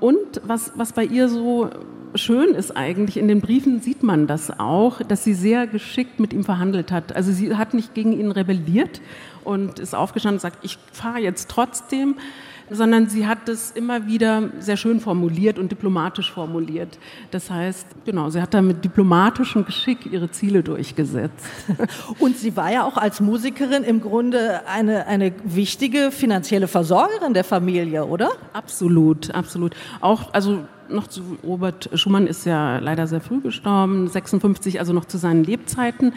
Und 0.00 0.40
was, 0.44 0.72
was 0.76 0.92
bei 0.92 1.04
ihr 1.04 1.28
so 1.28 1.70
schön 2.14 2.54
ist 2.54 2.76
eigentlich, 2.76 3.16
in 3.16 3.28
den 3.28 3.40
Briefen 3.40 3.80
sieht 3.80 4.02
man 4.02 4.26
das 4.26 4.58
auch, 4.58 5.00
dass 5.02 5.24
sie 5.24 5.34
sehr 5.34 5.66
geschickt 5.66 6.20
mit 6.20 6.32
ihm 6.32 6.44
verhandelt 6.44 6.92
hat. 6.92 7.14
Also 7.14 7.32
sie 7.32 7.56
hat 7.56 7.74
nicht 7.74 7.94
gegen 7.94 8.12
ihn 8.12 8.30
rebelliert 8.30 9.00
und 9.42 9.78
ist 9.78 9.94
aufgestanden 9.94 10.36
und 10.36 10.42
sagt, 10.42 10.64
ich 10.64 10.78
fahre 10.92 11.18
jetzt 11.18 11.50
trotzdem, 11.50 12.16
sondern 12.74 13.08
sie 13.08 13.26
hat 13.26 13.48
es 13.48 13.70
immer 13.70 14.06
wieder 14.06 14.50
sehr 14.58 14.76
schön 14.76 15.00
formuliert 15.00 15.58
und 15.58 15.70
diplomatisch 15.70 16.32
formuliert. 16.32 16.98
Das 17.30 17.50
heißt, 17.50 17.86
genau, 18.04 18.30
sie 18.30 18.40
hat 18.40 18.54
da 18.54 18.62
mit 18.62 18.84
diplomatischem 18.84 19.64
Geschick 19.64 20.06
ihre 20.06 20.30
Ziele 20.30 20.62
durchgesetzt. 20.62 21.46
Und 22.18 22.36
sie 22.36 22.56
war 22.56 22.72
ja 22.72 22.84
auch 22.84 22.96
als 22.96 23.20
Musikerin 23.20 23.82
im 23.84 24.00
Grunde 24.00 24.66
eine, 24.66 25.06
eine 25.06 25.32
wichtige 25.44 26.10
finanzielle 26.10 26.68
Versorgerin 26.68 27.34
der 27.34 27.44
Familie, 27.44 28.04
oder? 28.04 28.30
Absolut, 28.52 29.30
absolut. 29.34 29.74
Auch, 30.00 30.32
also 30.32 30.60
noch 30.88 31.06
zu 31.06 31.22
Robert 31.42 31.90
Schumann 31.94 32.26
ist 32.26 32.44
ja 32.46 32.78
leider 32.78 33.06
sehr 33.06 33.20
früh 33.20 33.40
gestorben, 33.40 34.08
56, 34.08 34.80
also 34.80 34.92
noch 34.92 35.06
zu 35.06 35.18
seinen 35.18 35.44
Lebzeiten. 35.44 36.12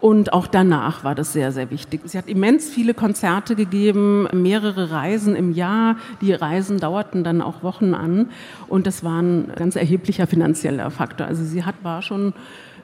Und 0.00 0.32
auch 0.32 0.46
danach 0.46 1.04
war 1.04 1.14
das 1.14 1.32
sehr, 1.32 1.52
sehr 1.52 1.70
wichtig. 1.70 2.02
Sie 2.04 2.18
hat 2.18 2.28
immens 2.28 2.68
viele 2.68 2.94
Konzerte 2.94 3.56
gegeben, 3.56 4.28
mehrere 4.32 4.90
Reisen 4.90 5.34
im 5.34 5.52
Jahr. 5.52 5.96
Die 6.20 6.32
Reisen 6.32 6.78
dauerten 6.78 7.24
dann 7.24 7.40
auch 7.40 7.62
Wochen 7.62 7.94
an. 7.94 8.30
Und 8.68 8.86
das 8.86 9.02
war 9.02 9.20
ein 9.22 9.52
ganz 9.56 9.74
erheblicher 9.76 10.26
finanzieller 10.26 10.90
Faktor. 10.90 11.26
Also 11.26 11.44
sie 11.44 11.64
hat, 11.64 11.76
war 11.82 12.02
schon 12.02 12.34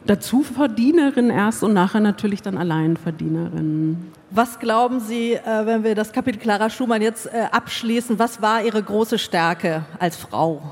dazu 0.06 0.42
Verdienerin 0.42 1.30
erst 1.30 1.62
und 1.62 1.74
nachher 1.74 2.00
natürlich 2.00 2.42
dann 2.42 2.56
Alleinverdienerin. 2.56 4.10
Was 4.30 4.58
glauben 4.58 5.00
Sie, 5.00 5.34
äh, 5.34 5.66
wenn 5.66 5.84
wir 5.84 5.94
das 5.94 6.12
Kapitel 6.12 6.38
Clara 6.38 6.70
Schumann 6.70 7.02
jetzt 7.02 7.26
äh, 7.26 7.46
abschließen, 7.50 8.18
was 8.18 8.40
war 8.40 8.64
Ihre 8.64 8.82
große 8.82 9.18
Stärke 9.18 9.84
als 9.98 10.16
Frau? 10.16 10.62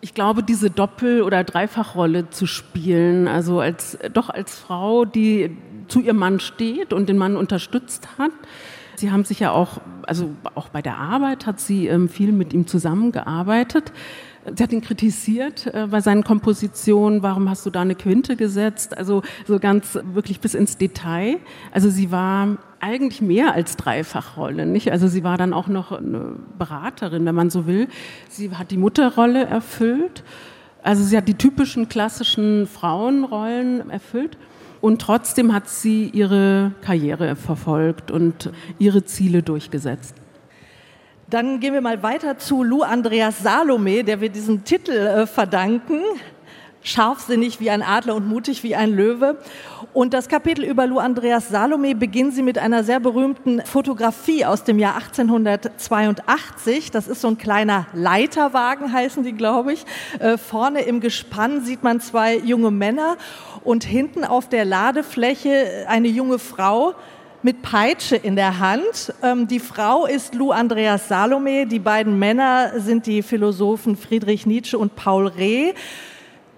Ich 0.00 0.14
glaube, 0.14 0.42
diese 0.42 0.70
Doppel- 0.70 1.22
oder 1.22 1.44
Dreifachrolle 1.44 2.30
zu 2.30 2.46
spielen, 2.46 3.26
also 3.28 3.60
als, 3.60 3.98
doch 4.12 4.30
als 4.30 4.58
Frau, 4.58 5.04
die 5.04 5.56
zu 5.88 6.00
ihrem 6.00 6.18
Mann 6.18 6.40
steht 6.40 6.92
und 6.92 7.08
den 7.08 7.18
Mann 7.18 7.36
unterstützt 7.36 8.08
hat. 8.18 8.30
Sie 8.96 9.10
haben 9.12 9.24
sich 9.24 9.40
ja 9.40 9.52
auch, 9.52 9.80
also 10.06 10.30
auch 10.54 10.68
bei 10.68 10.82
der 10.82 10.98
Arbeit 10.98 11.46
hat 11.46 11.60
sie 11.60 11.86
ähm, 11.86 12.08
viel 12.08 12.32
mit 12.32 12.52
ihm 12.52 12.66
zusammengearbeitet. 12.66 13.92
Sie 14.56 14.62
hat 14.62 14.72
ihn 14.72 14.80
kritisiert 14.80 15.66
äh, 15.66 15.86
bei 15.90 16.00
seinen 16.00 16.24
Kompositionen. 16.24 17.22
Warum 17.22 17.48
hast 17.48 17.64
du 17.66 17.70
da 17.70 17.82
eine 17.82 17.94
Quinte 17.94 18.36
gesetzt? 18.36 18.96
Also 18.96 19.22
so 19.46 19.58
ganz 19.58 19.98
wirklich 20.12 20.40
bis 20.40 20.54
ins 20.54 20.76
Detail. 20.76 21.36
Also 21.72 21.90
sie 21.90 22.10
war 22.10 22.58
eigentlich 22.80 23.20
mehr 23.20 23.54
als 23.54 23.76
Dreifachrolle, 23.76 24.66
nicht? 24.66 24.92
Also 24.92 25.08
sie 25.08 25.24
war 25.24 25.36
dann 25.36 25.52
auch 25.52 25.68
noch 25.68 25.92
eine 25.92 26.36
Beraterin, 26.58 27.24
wenn 27.26 27.34
man 27.34 27.50
so 27.50 27.66
will. 27.66 27.88
Sie 28.28 28.50
hat 28.54 28.70
die 28.70 28.76
Mutterrolle 28.76 29.44
erfüllt. 29.44 30.22
Also 30.82 31.02
sie 31.02 31.16
hat 31.16 31.28
die 31.28 31.34
typischen 31.34 31.88
klassischen 31.88 32.66
Frauenrollen 32.66 33.90
erfüllt. 33.90 34.38
Und 34.80 35.00
trotzdem 35.00 35.52
hat 35.52 35.68
sie 35.68 36.08
ihre 36.08 36.72
Karriere 36.82 37.34
verfolgt 37.34 38.10
und 38.10 38.50
ihre 38.78 39.04
Ziele 39.04 39.42
durchgesetzt. 39.42 40.14
Dann 41.30 41.60
gehen 41.60 41.74
wir 41.74 41.82
mal 41.82 42.02
weiter 42.02 42.38
zu 42.38 42.62
Lou 42.62 42.80
Andreas 42.80 43.42
Salome, 43.42 44.02
der 44.02 44.22
wir 44.22 44.30
diesen 44.30 44.64
Titel 44.64 44.92
äh, 44.92 45.26
verdanken. 45.26 46.00
Scharfsinnig 46.82 47.60
wie 47.60 47.68
ein 47.68 47.82
Adler 47.82 48.14
und 48.14 48.26
mutig 48.26 48.62
wie 48.62 48.74
ein 48.74 48.90
Löwe. 48.90 49.36
Und 49.92 50.14
das 50.14 50.28
Kapitel 50.28 50.64
über 50.64 50.86
Lou 50.86 50.98
Andreas 50.98 51.50
Salome 51.50 51.94
beginnen 51.94 52.30
sie 52.30 52.42
mit 52.42 52.56
einer 52.56 52.82
sehr 52.82 52.98
berühmten 52.98 53.60
Fotografie 53.60 54.46
aus 54.46 54.64
dem 54.64 54.78
Jahr 54.78 54.94
1882. 54.94 56.92
Das 56.92 57.08
ist 57.08 57.20
so 57.20 57.28
ein 57.28 57.36
kleiner 57.36 57.84
Leiterwagen, 57.92 58.90
heißen 58.90 59.22
die, 59.22 59.32
glaube 59.32 59.74
ich. 59.74 59.84
Äh, 60.20 60.38
vorne 60.38 60.80
im 60.80 61.00
Gespann 61.00 61.62
sieht 61.62 61.82
man 61.82 62.00
zwei 62.00 62.38
junge 62.38 62.70
Männer 62.70 63.18
und 63.64 63.84
hinten 63.84 64.24
auf 64.24 64.48
der 64.48 64.64
Ladefläche 64.64 65.84
eine 65.88 66.08
junge 66.08 66.38
Frau, 66.38 66.94
mit 67.42 67.62
Peitsche 67.62 68.16
in 68.16 68.36
der 68.36 68.58
Hand. 68.58 69.14
Ähm, 69.22 69.46
die 69.46 69.60
Frau 69.60 70.06
ist 70.06 70.34
Lou 70.34 70.50
Andreas 70.50 71.08
Salome, 71.08 71.66
die 71.66 71.78
beiden 71.78 72.18
Männer 72.18 72.72
sind 72.78 73.06
die 73.06 73.22
Philosophen 73.22 73.96
Friedrich 73.96 74.46
Nietzsche 74.46 74.76
und 74.76 74.96
Paul 74.96 75.28
Reh. 75.28 75.72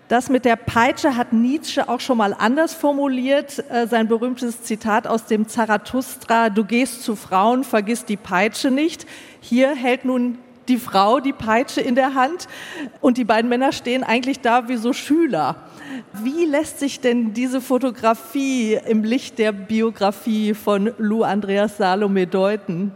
Das 0.08 0.28
mit 0.28 0.44
der 0.44 0.56
Peitsche 0.56 1.16
hat 1.16 1.32
Nietzsche 1.32 1.88
auch 1.88 2.00
schon 2.00 2.18
mal 2.18 2.34
anders 2.36 2.74
formuliert. 2.74 3.62
Äh, 3.70 3.86
sein 3.86 4.08
berühmtes 4.08 4.62
Zitat 4.62 5.06
aus 5.06 5.26
dem 5.26 5.48
Zarathustra, 5.48 6.50
du 6.50 6.64
gehst 6.64 7.02
zu 7.02 7.14
Frauen, 7.14 7.62
vergiss 7.62 8.04
die 8.04 8.16
Peitsche 8.16 8.70
nicht. 8.70 9.06
Hier 9.40 9.74
hält 9.74 10.04
nun 10.04 10.38
die 10.70 10.78
Frau 10.78 11.20
die 11.20 11.32
Peitsche 11.32 11.80
in 11.80 11.94
der 11.94 12.14
Hand 12.14 12.48
und 13.00 13.18
die 13.18 13.24
beiden 13.24 13.50
Männer 13.50 13.72
stehen 13.72 14.04
eigentlich 14.04 14.40
da 14.40 14.68
wie 14.68 14.76
so 14.76 14.92
Schüler. 14.92 15.56
Wie 16.22 16.46
lässt 16.46 16.78
sich 16.78 17.00
denn 17.00 17.34
diese 17.34 17.60
Fotografie 17.60 18.78
im 18.86 19.04
Licht 19.04 19.38
der 19.38 19.52
Biografie 19.52 20.54
von 20.54 20.92
Lou 20.98 21.24
Andreas 21.24 21.76
Salome 21.76 22.26
deuten? 22.26 22.92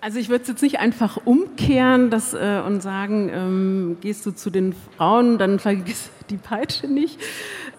Also 0.00 0.18
ich 0.18 0.28
würde 0.28 0.42
es 0.42 0.48
jetzt 0.48 0.62
nicht 0.62 0.78
einfach 0.78 1.18
umkehren 1.24 2.10
das, 2.10 2.34
äh, 2.34 2.60
und 2.64 2.80
sagen, 2.82 3.30
ähm, 3.32 3.96
gehst 4.00 4.24
du 4.26 4.30
zu 4.30 4.50
den 4.50 4.74
Frauen, 4.96 5.38
dann 5.38 5.58
vergiss 5.58 6.10
die 6.30 6.36
Peitsche 6.36 6.86
nicht. 6.86 7.18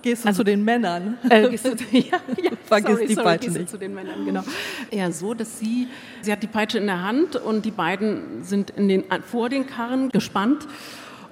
Gehst 0.01 0.23
du 0.23 0.27
also, 0.27 0.39
zu 0.39 0.43
den 0.43 0.63
Männern? 0.63 1.17
Äh, 1.29 1.49
gehst 1.49 1.65
du, 1.65 1.69
ja, 1.91 2.19
ja, 2.41 2.51
vergiss 2.65 2.91
sorry, 2.91 3.07
die 3.07 3.13
sorry, 3.13 3.25
Peitsche 3.25 3.51
nicht. 3.51 3.69
zu 3.69 3.77
den 3.77 3.93
Männern, 3.93 4.25
genau. 4.25 4.43
Ja, 4.91 5.11
so, 5.11 5.33
dass 5.33 5.59
sie, 5.59 5.87
sie 6.21 6.31
hat 6.31 6.43
die 6.43 6.47
Peitsche 6.47 6.77
in 6.77 6.85
der 6.85 7.03
Hand 7.03 7.35
und 7.35 7.65
die 7.65 7.71
beiden 7.71 8.43
sind 8.43 8.69
in 8.71 8.87
den, 8.87 9.03
vor 9.25 9.49
den 9.49 9.65
Karren 9.65 10.09
gespannt 10.09 10.67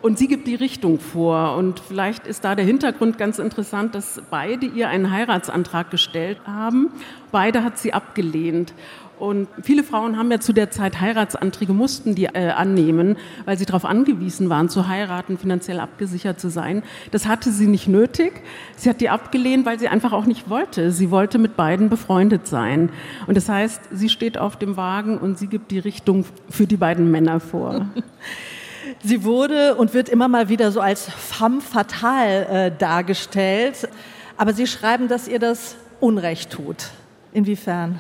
und 0.06 0.20
sie 0.20 0.28
gibt 0.28 0.46
die 0.48 0.54
Richtung 0.54 1.00
vor. 1.00 1.56
Und 1.56 1.80
vielleicht 1.80 2.28
ist 2.28 2.44
da 2.44 2.54
der 2.54 2.64
Hintergrund 2.64 3.18
ganz 3.18 3.40
interessant, 3.40 3.96
dass 3.96 4.22
beide 4.30 4.68
ihr 4.68 4.88
einen 4.88 5.10
Heiratsantrag 5.10 5.90
gestellt 5.90 6.38
haben. 6.46 6.92
Beide 7.32 7.64
hat 7.64 7.80
sie 7.80 7.92
abgelehnt. 7.92 8.74
Und 9.20 9.48
viele 9.62 9.84
Frauen 9.84 10.18
haben 10.18 10.30
ja 10.30 10.40
zu 10.40 10.52
der 10.52 10.72
Zeit 10.72 11.00
Heiratsanträge, 11.00 11.74
mussten 11.74 12.16
die 12.16 12.26
äh, 12.26 12.50
annehmen, 12.50 13.18
weil 13.46 13.58
sie 13.58 13.66
darauf 13.66 13.86
angewiesen 13.86 14.50
waren, 14.50 14.70
zu 14.70 14.88
heiraten, 14.88 15.38
finanziell 15.38 15.80
abgesichert 15.80 16.40
zu 16.40 16.50
sein. 16.50 16.84
Das 17.12 17.26
hatte 17.26 17.52
sie 17.52 17.68
nicht 17.68 17.88
nötig. 17.88 18.42
Sie 18.76 18.90
hat 18.90 19.02
die 19.02 19.10
abgelehnt, 19.10 19.66
weil 19.66 19.80
sie 19.80 19.88
einfach 19.88 20.12
auch 20.12 20.26
nicht 20.26 20.50
wollte. 20.50 20.92
Sie 20.92 21.12
wollte 21.12 21.38
mit 21.38 21.56
beiden 21.56 21.90
befreundet 21.90 22.48
sein. 22.48 22.90
Und 23.28 23.38
das 23.38 23.48
heißt, 23.48 23.82
sie 23.92 24.10
steht 24.10 24.38
auf 24.38 24.58
dem 24.58 24.78
Wagen 24.78 25.18
und 25.18 25.38
sie 25.38 25.48
gibt 25.48 25.72
die 25.72 25.80
Richtung 25.80 26.26
für 26.50 26.68
die 26.68 26.78
beiden 26.78 27.10
Männer 27.12 27.40
vor. 27.40 27.88
Sie 29.04 29.24
wurde 29.24 29.76
und 29.76 29.94
wird 29.94 30.10
immer 30.10 30.28
mal 30.28 30.48
wieder 30.50 30.72
so 30.72 30.80
als 30.80 31.10
femme 31.10 31.62
fatale 31.62 32.48
äh, 32.48 32.72
dargestellt. 32.72 33.88
Aber 34.38 34.54
Sie 34.54 34.68
schreiben, 34.68 35.08
dass 35.08 35.28
ihr 35.28 35.40
das 35.40 35.76
Unrecht 36.00 36.52
tut. 36.52 36.90
Inwiefern? 37.32 38.00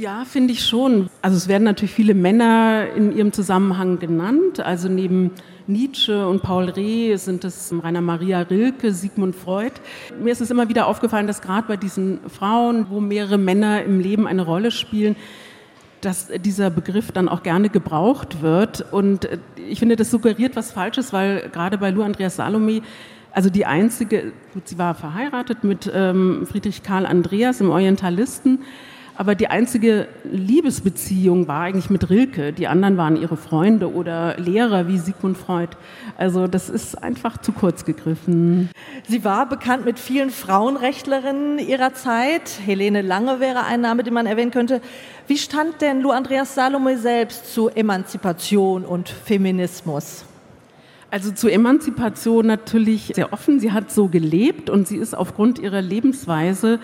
Ja, 0.00 0.24
finde 0.24 0.54
ich 0.54 0.64
schon. 0.64 1.10
Also 1.20 1.36
es 1.36 1.46
werden 1.46 1.64
natürlich 1.64 1.90
viele 1.90 2.14
Männer 2.14 2.86
in 2.96 3.14
ihrem 3.14 3.34
Zusammenhang 3.34 3.98
genannt. 3.98 4.58
Also 4.58 4.88
neben 4.88 5.32
Nietzsche 5.66 6.26
und 6.26 6.42
Paul 6.42 6.70
Reh 6.70 7.14
sind 7.16 7.44
es 7.44 7.70
Rainer 7.82 8.00
Maria 8.00 8.40
Rilke, 8.40 8.94
Sigmund 8.94 9.36
Freud. 9.36 9.74
Mir 10.18 10.32
ist 10.32 10.40
es 10.40 10.50
immer 10.50 10.70
wieder 10.70 10.86
aufgefallen, 10.86 11.26
dass 11.26 11.42
gerade 11.42 11.68
bei 11.68 11.76
diesen 11.76 12.18
Frauen, 12.30 12.86
wo 12.88 13.00
mehrere 13.00 13.36
Männer 13.36 13.84
im 13.84 14.00
Leben 14.00 14.26
eine 14.26 14.40
Rolle 14.40 14.70
spielen, 14.70 15.16
dass 16.00 16.28
dieser 16.28 16.70
Begriff 16.70 17.12
dann 17.12 17.28
auch 17.28 17.42
gerne 17.42 17.68
gebraucht 17.68 18.40
wird. 18.40 18.90
Und 18.92 19.26
äh, 19.26 19.36
ich 19.68 19.80
finde, 19.80 19.96
das 19.96 20.10
suggeriert 20.10 20.56
was 20.56 20.72
Falsches, 20.72 21.12
weil 21.12 21.50
gerade 21.52 21.76
bei 21.76 21.90
Lou 21.90 22.00
Andreas 22.02 22.36
Salome, 22.36 22.80
also 23.32 23.50
die 23.50 23.66
einzige, 23.66 24.32
gut, 24.54 24.66
sie 24.66 24.78
war 24.78 24.94
verheiratet 24.94 25.62
mit 25.62 25.92
ähm, 25.94 26.46
Friedrich 26.50 26.82
Karl 26.82 27.04
Andreas 27.04 27.60
im 27.60 27.68
Orientalisten, 27.68 28.60
Aber 29.20 29.34
die 29.34 29.48
einzige 29.48 30.08
Liebesbeziehung 30.32 31.46
war 31.46 31.64
eigentlich 31.64 31.90
mit 31.90 32.08
Rilke. 32.08 32.54
Die 32.54 32.66
anderen 32.66 32.96
waren 32.96 33.16
ihre 33.16 33.36
Freunde 33.36 33.92
oder 33.92 34.38
Lehrer 34.38 34.88
wie 34.88 34.96
Sigmund 34.96 35.36
Freud. 35.36 35.76
Also 36.16 36.46
das 36.46 36.70
ist 36.70 37.02
einfach 37.02 37.36
zu 37.36 37.52
kurz 37.52 37.84
gegriffen. 37.84 38.70
Sie 39.06 39.22
war 39.22 39.46
bekannt 39.46 39.84
mit 39.84 39.98
vielen 39.98 40.30
Frauenrechtlerinnen 40.30 41.58
ihrer 41.58 41.92
Zeit. 41.92 42.50
Helene 42.64 43.02
Lange 43.02 43.40
wäre 43.40 43.66
ein 43.66 43.82
Name, 43.82 44.04
den 44.04 44.14
man 44.14 44.24
erwähnen 44.24 44.52
könnte. 44.52 44.80
Wie 45.26 45.36
stand 45.36 45.82
denn 45.82 46.00
Lou 46.00 46.12
Andreas 46.12 46.54
Salome 46.54 46.96
selbst 46.96 47.52
zu 47.52 47.68
Emanzipation 47.68 48.86
und 48.86 49.10
Feminismus? 49.10 50.24
Also 51.10 51.30
zur 51.32 51.52
Emanzipation 51.52 52.46
natürlich 52.46 53.12
sehr 53.14 53.34
offen. 53.34 53.60
Sie 53.60 53.72
hat 53.72 53.90
so 53.90 54.08
gelebt 54.08 54.70
und 54.70 54.88
sie 54.88 54.96
ist 54.96 55.14
aufgrund 55.14 55.58
ihrer 55.58 55.82
Lebensweise, 55.82 56.80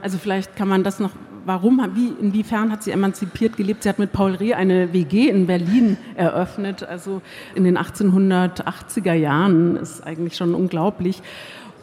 also 0.00 0.18
vielleicht 0.18 0.54
kann 0.56 0.68
man 0.68 0.84
das 0.84 1.00
noch 1.00 1.10
warum, 1.44 1.80
wie, 1.94 2.12
inwiefern 2.20 2.70
hat 2.70 2.82
sie 2.82 2.90
emanzipiert 2.90 3.56
gelebt? 3.56 3.82
Sie 3.82 3.88
hat 3.88 3.98
mit 3.98 4.12
Paul 4.12 4.32
Reh 4.32 4.54
eine 4.54 4.92
WG 4.92 5.28
in 5.28 5.46
Berlin 5.46 5.96
eröffnet, 6.14 6.82
also 6.82 7.22
in 7.54 7.64
den 7.64 7.78
1880er 7.78 9.12
Jahren, 9.12 9.76
ist 9.76 10.06
eigentlich 10.06 10.36
schon 10.36 10.54
unglaublich. 10.54 11.22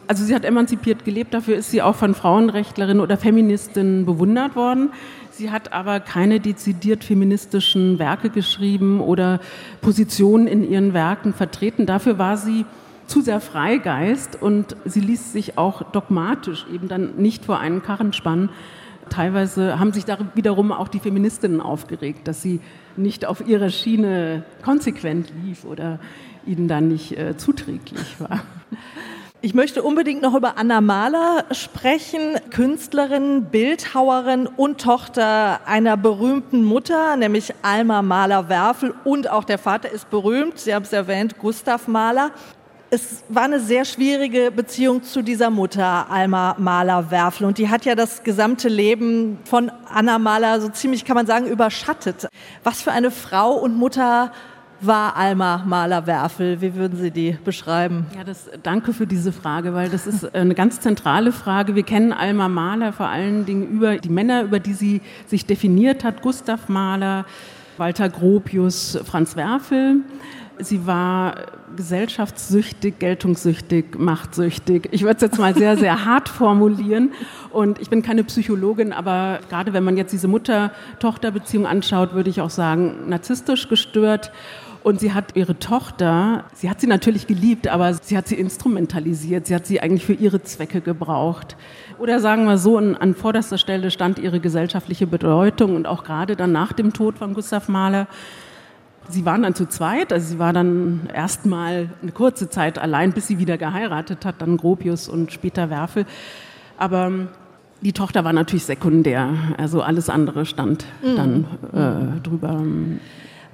Also 0.06 0.24
sie 0.24 0.34
hat 0.34 0.44
emanzipiert 0.44 1.04
gelebt, 1.04 1.34
dafür 1.34 1.56
ist 1.56 1.70
sie 1.70 1.82
auch 1.82 1.94
von 1.94 2.14
Frauenrechtlerinnen 2.14 3.00
oder 3.00 3.16
Feministinnen 3.16 4.06
bewundert 4.06 4.56
worden. 4.56 4.90
Sie 5.30 5.52
hat 5.52 5.72
aber 5.72 6.00
keine 6.00 6.40
dezidiert 6.40 7.04
feministischen 7.04 7.98
Werke 8.00 8.30
geschrieben 8.30 9.00
oder 9.00 9.40
Positionen 9.80 10.48
in 10.48 10.68
ihren 10.68 10.94
Werken 10.94 11.32
vertreten. 11.32 11.86
Dafür 11.86 12.18
war 12.18 12.36
sie 12.36 12.66
zu 13.06 13.20
sehr 13.20 13.40
Freigeist 13.40 14.40
und 14.40 14.76
sie 14.84 15.00
ließ 15.00 15.32
sich 15.32 15.58
auch 15.58 15.82
dogmatisch 15.82 16.66
eben 16.72 16.88
dann 16.88 17.16
nicht 17.16 17.44
vor 17.44 17.60
einen 17.60 17.82
Karren 17.82 18.12
spannen 18.12 18.50
teilweise 19.10 19.78
haben 19.78 19.92
sich 19.92 20.04
da 20.04 20.18
wiederum 20.34 20.72
auch 20.72 20.88
die 20.88 21.00
Feministinnen 21.00 21.60
aufgeregt, 21.60 22.26
dass 22.26 22.40
sie 22.40 22.60
nicht 22.96 23.26
auf 23.26 23.46
ihrer 23.46 23.70
Schiene 23.70 24.44
konsequent 24.64 25.32
lief 25.44 25.64
oder 25.64 25.98
ihnen 26.46 26.68
dann 26.68 26.88
nicht 26.88 27.16
äh, 27.18 27.36
zuträglich 27.36 28.20
war. 28.20 28.40
Ich 29.42 29.54
möchte 29.54 29.82
unbedingt 29.82 30.20
noch 30.20 30.34
über 30.34 30.58
Anna 30.58 30.82
Mahler 30.82 31.46
sprechen, 31.52 32.38
Künstlerin, 32.50 33.46
Bildhauerin 33.46 34.46
und 34.46 34.82
Tochter 34.82 35.66
einer 35.66 35.96
berühmten 35.96 36.62
Mutter, 36.62 37.16
nämlich 37.16 37.54
Alma 37.62 38.02
Mahler-Werfel 38.02 38.94
und 39.04 39.30
auch 39.30 39.44
der 39.44 39.56
Vater 39.56 39.90
ist 39.90 40.10
berühmt, 40.10 40.58
Sie 40.58 40.74
haben 40.74 40.82
es 40.82 40.92
erwähnt, 40.92 41.38
Gustav 41.38 41.88
Mahler 41.88 42.32
es 42.90 43.22
war 43.28 43.44
eine 43.44 43.60
sehr 43.60 43.84
schwierige 43.84 44.50
Beziehung 44.50 45.02
zu 45.04 45.22
dieser 45.22 45.48
Mutter, 45.48 46.10
Alma 46.10 46.56
Mahler-Werfel. 46.58 47.46
Und 47.46 47.58
die 47.58 47.68
hat 47.68 47.84
ja 47.84 47.94
das 47.94 48.24
gesamte 48.24 48.68
Leben 48.68 49.38
von 49.44 49.70
Anna 49.88 50.18
Mahler 50.18 50.60
so 50.60 50.68
ziemlich, 50.68 51.04
kann 51.04 51.14
man 51.14 51.26
sagen, 51.26 51.46
überschattet. 51.46 52.28
Was 52.64 52.82
für 52.82 52.90
eine 52.90 53.12
Frau 53.12 53.52
und 53.52 53.76
Mutter 53.76 54.32
war 54.80 55.16
Alma 55.16 55.62
Mahler-Werfel? 55.64 56.60
Wie 56.60 56.74
würden 56.74 56.98
Sie 56.98 57.12
die 57.12 57.38
beschreiben? 57.44 58.06
Ja, 58.16 58.24
das, 58.24 58.50
danke 58.62 58.92
für 58.92 59.06
diese 59.06 59.32
Frage, 59.32 59.72
weil 59.72 59.88
das 59.88 60.08
ist 60.08 60.34
eine 60.34 60.54
ganz 60.54 60.80
zentrale 60.80 61.30
Frage. 61.30 61.76
Wir 61.76 61.84
kennen 61.84 62.12
Alma 62.12 62.48
Mahler 62.48 62.92
vor 62.92 63.06
allen 63.06 63.46
Dingen 63.46 63.68
über 63.68 63.98
die 63.98 64.08
Männer, 64.08 64.42
über 64.42 64.58
die 64.58 64.74
sie 64.74 65.00
sich 65.26 65.46
definiert 65.46 66.02
hat. 66.02 66.22
Gustav 66.22 66.68
Mahler, 66.68 67.24
Walter 67.80 68.10
Gropius, 68.10 68.98
Franz 69.06 69.36
Werfel. 69.36 70.02
Sie 70.58 70.86
war 70.86 71.34
gesellschaftssüchtig, 71.74 72.98
geltungssüchtig, 72.98 73.98
machtsüchtig. 73.98 74.88
Ich 74.90 75.00
würde 75.02 75.16
es 75.16 75.22
jetzt 75.22 75.38
mal 75.38 75.54
sehr, 75.54 75.78
sehr 75.78 76.04
hart 76.04 76.28
formulieren. 76.28 77.12
Und 77.48 77.80
ich 77.80 77.88
bin 77.88 78.02
keine 78.02 78.22
Psychologin, 78.24 78.92
aber 78.92 79.40
gerade 79.48 79.72
wenn 79.72 79.82
man 79.82 79.96
jetzt 79.96 80.12
diese 80.12 80.28
Mutter-Tochter-Beziehung 80.28 81.66
anschaut, 81.66 82.12
würde 82.12 82.28
ich 82.28 82.42
auch 82.42 82.50
sagen, 82.50 83.08
narzisstisch 83.08 83.70
gestört. 83.70 84.30
Und 84.82 85.00
sie 85.00 85.12
hat 85.12 85.36
ihre 85.36 85.58
Tochter, 85.58 86.44
sie 86.54 86.70
hat 86.70 86.80
sie 86.80 86.86
natürlich 86.86 87.26
geliebt, 87.26 87.68
aber 87.68 87.92
sie 87.92 88.16
hat 88.16 88.28
sie 88.28 88.36
instrumentalisiert. 88.36 89.46
Sie 89.46 89.54
hat 89.54 89.66
sie 89.66 89.80
eigentlich 89.80 90.06
für 90.06 90.14
ihre 90.14 90.42
Zwecke 90.42 90.80
gebraucht. 90.80 91.56
Oder 91.98 92.20
sagen 92.20 92.46
wir 92.46 92.56
so, 92.56 92.78
an, 92.78 93.14
vorderster 93.14 93.58
Stelle 93.58 93.90
stand 93.90 94.18
ihre 94.18 94.40
gesellschaftliche 94.40 95.06
Bedeutung 95.06 95.76
und 95.76 95.86
auch 95.86 96.04
gerade 96.04 96.34
dann 96.34 96.52
nach 96.52 96.72
dem 96.72 96.92
Tod 96.92 97.18
von 97.18 97.34
Gustav 97.34 97.68
Mahler 97.68 98.06
Sie 99.08 99.24
waren 99.24 99.42
dann 99.42 99.54
zu 99.54 99.66
zweit, 99.66 100.12
also 100.12 100.26
sie 100.28 100.38
war 100.38 100.52
dann 100.52 101.08
erstmal 101.12 101.88
eine 102.00 102.12
kurze 102.12 102.48
Zeit 102.48 102.78
allein, 102.78 103.12
bis 103.12 103.26
sie 103.26 103.38
wieder 103.38 103.58
geheiratet 103.58 104.24
hat, 104.24 104.40
dann 104.40 104.56
Gropius 104.56 105.08
und 105.08 105.32
später 105.32 105.70
Werfel. 105.70 106.06
Aber 106.78 107.06
ähm, 107.06 107.28
die 107.80 107.92
Tochter 107.92 108.24
war 108.24 108.32
natürlich 108.32 108.64
sekundär, 108.64 109.32
also 109.56 109.82
alles 109.82 110.08
andere 110.10 110.46
stand 110.46 110.84
mhm. 111.02 111.16
dann 111.16 111.44
äh, 111.72 112.20
drüber. 112.20 112.62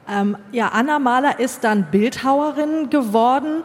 Ähm, 0.08 0.36
ja, 0.52 0.68
Anna 0.68 0.98
Mahler 0.98 1.40
ist 1.40 1.64
dann 1.64 1.90
Bildhauerin 1.90 2.90
geworden 2.90 3.62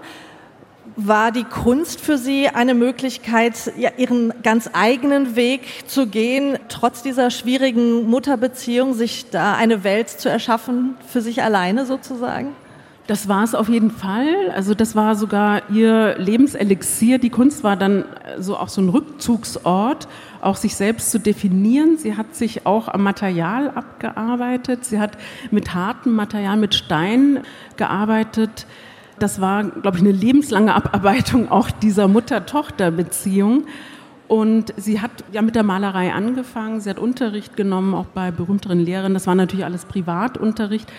war 0.96 1.32
die 1.32 1.44
Kunst 1.44 2.02
für 2.02 2.18
Sie 2.18 2.48
eine 2.50 2.74
Möglichkeit, 2.74 3.72
ja, 3.78 3.92
Ihren 3.98 4.34
ganz 4.44 4.70
eigenen 4.74 5.36
Weg 5.36 5.62
zu 5.88 6.08
gehen, 6.08 6.58
trotz 6.70 7.02
dieser 7.02 7.32
schwierigen 7.32 8.10
Mutterbeziehung, 8.10 8.94
sich 8.94 9.30
da 9.30 9.56
eine 9.56 9.84
Welt 9.84 10.10
zu 10.10 10.30
erschaffen, 10.30 10.96
für 11.08 11.22
sich 11.22 11.44
alleine 11.44 11.86
sozusagen? 11.86 12.50
Das 13.08 13.28
war 13.28 13.44
es 13.44 13.56
auf 13.56 13.68
jeden 13.68 13.92
Fall. 13.92 14.52
Also 14.56 14.74
das 14.74 14.96
war 14.96 15.16
sogar 15.16 15.70
ihr 15.70 16.16
Lebenselixier. 16.18 17.18
Die 17.18 17.30
Kunst 17.30 17.64
war 17.64 17.76
dann 17.76 18.06
so 18.38 18.56
auch 18.56 18.70
so 18.70 18.82
ein 18.82 18.90
Rückzugsort, 18.90 20.08
auch 20.42 20.56
sich 20.56 20.76
selbst 20.76 21.12
zu 21.12 21.20
definieren. 21.20 21.98
Sie 21.98 22.18
hat 22.18 22.36
sich 22.36 22.66
auch 22.66 22.88
am 22.88 23.04
Material 23.04 23.70
abgearbeitet. 23.70 24.86
Sie 24.86 25.00
hat 25.00 25.18
mit 25.52 25.74
hartem 25.74 26.14
Material, 26.14 26.58
mit 26.58 26.76
Stein 26.76 27.42
gearbeitet 27.78 28.66
das 29.22 29.40
war, 29.40 29.64
glaube 29.64 29.98
ich, 29.98 30.04
eine 30.04 30.12
lebenslange 30.12 30.74
Abarbeitung 30.74 31.52
auch 31.52 31.70
dieser 31.70 32.08
Mutter-Tochter-Beziehung. 32.08 33.66
Und 34.28 34.74
sie 34.78 35.02
hat 35.02 35.12
ja 35.34 35.42
mit 35.42 35.56
der 35.56 35.64
Malerei 35.64 36.14
angefangen, 36.14 36.80
sie 36.80 36.90
hat 36.90 37.00
Unterricht 37.00 37.58
genommen, 37.58 37.94
auch 37.94 38.06
bei 38.06 38.32
berühmteren 38.32 38.80
Lehrern. 38.80 39.14
Das 39.14 39.28
war 39.28 39.36
natürlich 39.36 39.66
alles 39.66 39.84
Privatunterricht. 39.84 40.90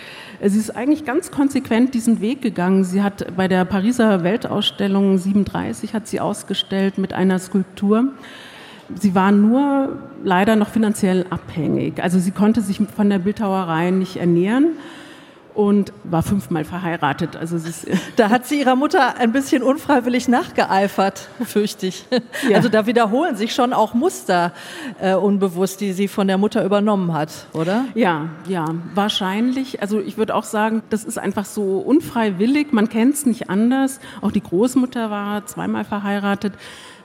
Sie 0.42 0.59
ist 0.59 0.76
eigentlich 0.76 1.07
ganz 1.07 1.31
konsequent 1.31 1.94
diesen 1.94 2.20
Weg 2.20 2.42
gegangen. 2.42 2.85
Sie 2.85 3.02
hat 3.02 3.35
bei 3.35 3.48
der 3.48 3.64
Pariser 3.64 4.22
Weltausstellung 4.22 5.16
37 5.16 5.94
hat 5.94 6.07
sie 6.07 6.20
ausgestellt 6.20 6.98
mit 6.98 7.14
einer 7.14 7.38
Skulptur. 7.38 8.09
Sie 8.95 9.14
war 9.14 9.33
nur 9.33 9.97
leider 10.25 10.57
noch 10.57 10.68
finanziell 10.68 11.27
abhängig. 11.31 12.03
Also 12.03 12.18
sie 12.18 12.31
konnte 12.31 12.61
sich 12.61 12.81
von 12.95 13.11
der 13.11 13.18
Bildhauerei 13.18 13.90
nicht 13.90 14.16
ernähren 14.16 14.77
und 15.55 15.92
war 16.05 16.23
fünfmal 16.23 16.64
verheiratet. 16.64 17.37
Also 17.37 17.59
da 18.16 18.31
hat 18.31 18.47
sie 18.47 18.61
ihrer 18.61 18.77
Mutter 18.77 19.18
ein 19.18 19.33
bisschen 19.33 19.62
unfreiwillig 19.62 20.29
nachgeeifert, 20.29 21.29
fürchte 21.45 21.87
ich. 21.87 22.07
Ja. 22.49 22.57
Also 22.57 22.68
da 22.68 22.87
wiederholen 22.87 23.37
sich 23.37 23.55
schon 23.55 23.73
auch 23.73 23.95
Muster 23.95 24.53
äh, 25.01 25.14
unbewusst, 25.14 25.81
die 25.81 25.92
sie 25.92 26.09
von 26.09 26.27
der 26.27 26.38
Mutter 26.38 26.64
übernommen 26.64 27.12
hat, 27.12 27.47
oder? 27.53 27.85
Ja, 27.95 28.29
ja, 28.49 28.64
wahrscheinlich. 28.95 29.81
Also 29.81 30.01
ich 30.01 30.16
würde 30.16 30.35
auch 30.35 30.45
sagen, 30.45 30.83
das 30.90 31.05
ist 31.05 31.18
einfach 31.18 31.45
so 31.45 31.79
unfreiwillig. 31.79 32.73
Man 32.73 32.88
kennt 32.88 33.14
es 33.14 33.27
nicht 33.27 33.49
anders. 33.49 34.01
Auch 34.23 34.33
die 34.33 34.42
Großmutter 34.42 35.11
war 35.11 35.47
zweimal 35.47 35.85
verheiratet. 35.85 36.55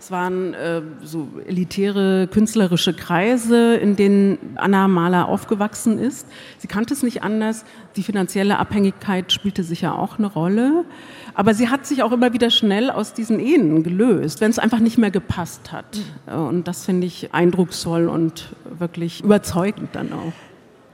Es 0.07 0.11
waren 0.11 0.53
äh, 0.53 0.81
so 1.03 1.27
elitäre 1.45 2.29
künstlerische 2.31 2.93
Kreise, 2.93 3.75
in 3.75 3.97
denen 3.97 4.37
Anna 4.55 4.87
Mahler 4.87 5.27
aufgewachsen 5.27 5.99
ist. 5.99 6.25
Sie 6.59 6.67
kannte 6.69 6.93
es 6.93 7.03
nicht 7.03 7.23
anders. 7.23 7.65
Die 7.97 8.03
finanzielle 8.03 8.57
Abhängigkeit 8.57 9.33
spielte 9.33 9.63
sicher 9.63 9.99
auch 9.99 10.17
eine 10.17 10.27
Rolle. 10.27 10.85
Aber 11.33 11.53
sie 11.53 11.67
hat 11.67 11.85
sich 11.85 12.03
auch 12.03 12.13
immer 12.13 12.31
wieder 12.31 12.51
schnell 12.51 12.89
aus 12.89 13.11
diesen 13.11 13.41
Ehen 13.41 13.83
gelöst, 13.83 14.39
wenn 14.39 14.49
es 14.49 14.59
einfach 14.59 14.79
nicht 14.79 14.97
mehr 14.97 15.11
gepasst 15.11 15.73
hat. 15.73 15.99
Mhm. 16.25 16.39
Und 16.39 16.67
das 16.69 16.85
finde 16.85 17.05
ich 17.05 17.33
eindrucksvoll 17.33 18.07
und 18.07 18.55
wirklich 18.79 19.25
überzeugend 19.25 19.89
dann 19.91 20.13
auch. 20.13 20.46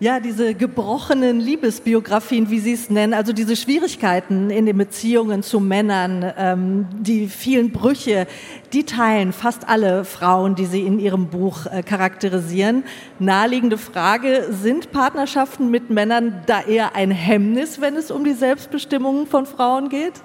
Ja, 0.04 0.20
diese 0.20 0.54
gebrochenen 0.54 1.40
Liebesbiografien, 1.40 2.50
wie 2.50 2.60
Sie 2.60 2.74
es 2.74 2.90
nennen, 2.90 3.14
also 3.14 3.32
diese 3.32 3.56
Schwierigkeiten 3.56 4.50
in 4.50 4.66
den 4.66 4.78
Beziehungen 4.78 5.44
zu 5.44 5.62
Männern, 5.62 6.30
ähm, 6.38 6.88
die 7.00 7.28
vielen 7.28 7.72
Brüche, 7.72 8.28
die 8.74 8.84
teilen 8.84 9.32
fast 9.32 9.70
alle 9.70 10.04
Frauen, 10.04 10.56
die 10.56 10.66
Sie 10.66 10.82
in 10.82 11.00
Ihrem 11.00 11.28
Buch 11.28 11.68
äh, 11.68 11.84
charakterisieren. 11.84 12.84
Naheliegende 13.20 13.78
Frage, 13.78 14.50
sind 14.52 14.92
Partnerschaften 14.92 15.72
mit 15.72 15.90
Männern 15.90 16.42
da 16.48 16.60
eher 16.60 16.98
ein 16.98 17.10
Hemmnis, 17.10 17.80
wenn 17.80 17.96
es 17.96 18.12
um 18.12 18.26
die 18.26 18.34
Selbstbestimmung 18.34 19.26
von 19.26 19.46
Frauen 19.46 19.88
geht? 19.88 20.16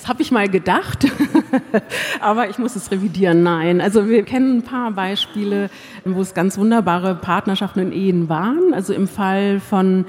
Das 0.00 0.08
habe 0.08 0.22
ich 0.22 0.30
mal 0.30 0.48
gedacht, 0.48 1.06
aber 2.20 2.48
ich 2.48 2.56
muss 2.56 2.74
es 2.74 2.90
revidieren. 2.90 3.42
Nein, 3.42 3.82
also 3.82 4.08
wir 4.08 4.22
kennen 4.22 4.58
ein 4.58 4.62
paar 4.62 4.92
Beispiele, 4.92 5.68
wo 6.06 6.22
es 6.22 6.32
ganz 6.32 6.56
wunderbare 6.56 7.14
Partnerschaften 7.14 7.80
und 7.80 7.92
Ehen 7.92 8.30
waren. 8.30 8.72
Also 8.72 8.94
im 8.94 9.06
Fall 9.06 9.60
von 9.60 10.06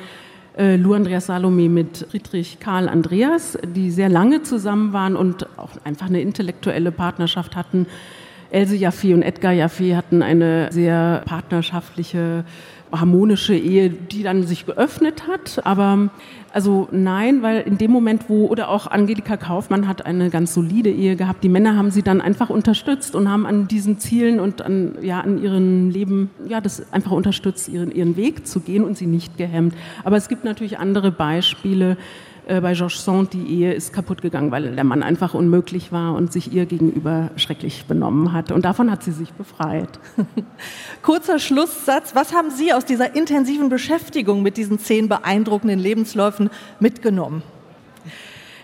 äh, 0.57 0.77
Lou 0.77 0.93
Andreas 0.93 1.25
Salome 1.25 1.67
mit 1.67 2.07
Friedrich 2.09 2.61
Karl 2.61 2.87
Andreas, 2.87 3.57
die 3.67 3.91
sehr 3.91 4.07
lange 4.07 4.43
zusammen 4.43 4.93
waren 4.93 5.17
und 5.17 5.45
auch 5.59 5.71
einfach 5.83 6.05
eine 6.05 6.21
intellektuelle 6.21 6.93
Partnerschaft 6.93 7.57
hatten. 7.57 7.85
Else 8.49 8.77
Jaffe 8.77 9.13
und 9.13 9.23
Edgar 9.23 9.51
Jaffe 9.51 9.97
hatten 9.97 10.23
eine 10.23 10.71
sehr 10.71 11.23
partnerschaftliche 11.25 12.45
harmonische 12.93 13.55
Ehe, 13.55 13.89
die 13.89 14.23
dann 14.23 14.43
sich 14.43 14.65
geöffnet 14.65 15.27
hat. 15.27 15.65
Aber 15.65 16.09
also 16.53 16.87
nein, 16.91 17.41
weil 17.41 17.61
in 17.61 17.77
dem 17.77 17.91
Moment, 17.91 18.25
wo, 18.27 18.47
oder 18.47 18.69
auch 18.69 18.87
Angelika 18.87 19.37
Kaufmann 19.37 19.87
hat 19.87 20.05
eine 20.05 20.29
ganz 20.29 20.53
solide 20.53 20.89
Ehe 20.89 21.15
gehabt. 21.15 21.43
Die 21.43 21.49
Männer 21.49 21.75
haben 21.75 21.91
sie 21.91 22.01
dann 22.01 22.21
einfach 22.21 22.49
unterstützt 22.49 23.15
und 23.15 23.29
haben 23.29 23.45
an 23.45 23.67
diesen 23.67 23.99
Zielen 23.99 24.39
und 24.39 24.61
an, 24.61 24.95
ja, 25.01 25.21
an 25.21 25.41
ihrem 25.41 25.89
Leben, 25.89 26.29
ja, 26.47 26.61
das 26.61 26.91
einfach 26.91 27.11
unterstützt, 27.11 27.69
ihren, 27.69 27.91
ihren 27.91 28.17
Weg 28.17 28.47
zu 28.47 28.59
gehen 28.59 28.83
und 28.83 28.97
sie 28.97 29.07
nicht 29.07 29.37
gehemmt. 29.37 29.75
Aber 30.03 30.17
es 30.17 30.27
gibt 30.27 30.43
natürlich 30.43 30.77
andere 30.77 31.11
Beispiele, 31.11 31.97
bei 32.47 32.73
Georges 32.73 33.05
Sand, 33.05 33.33
die 33.33 33.45
Ehe 33.45 33.73
ist 33.73 33.93
kaputt 33.93 34.21
gegangen, 34.21 34.51
weil 34.51 34.75
der 34.75 34.83
Mann 34.83 35.03
einfach 35.03 35.33
unmöglich 35.33 35.91
war 35.91 36.15
und 36.15 36.33
sich 36.33 36.51
ihr 36.51 36.65
gegenüber 36.65 37.29
schrecklich 37.35 37.85
benommen 37.85 38.33
hat. 38.33 38.51
Und 38.51 38.65
davon 38.65 38.91
hat 38.91 39.03
sie 39.03 39.11
sich 39.11 39.31
befreit. 39.33 39.99
Kurzer 41.01 41.39
Schlusssatz. 41.39 42.15
Was 42.15 42.33
haben 42.33 42.49
Sie 42.49 42.73
aus 42.73 42.85
dieser 42.85 43.15
intensiven 43.15 43.69
Beschäftigung 43.69 44.41
mit 44.41 44.57
diesen 44.57 44.79
zehn 44.79 45.07
beeindruckenden 45.07 45.79
Lebensläufen 45.79 46.49
mitgenommen? 46.79 47.43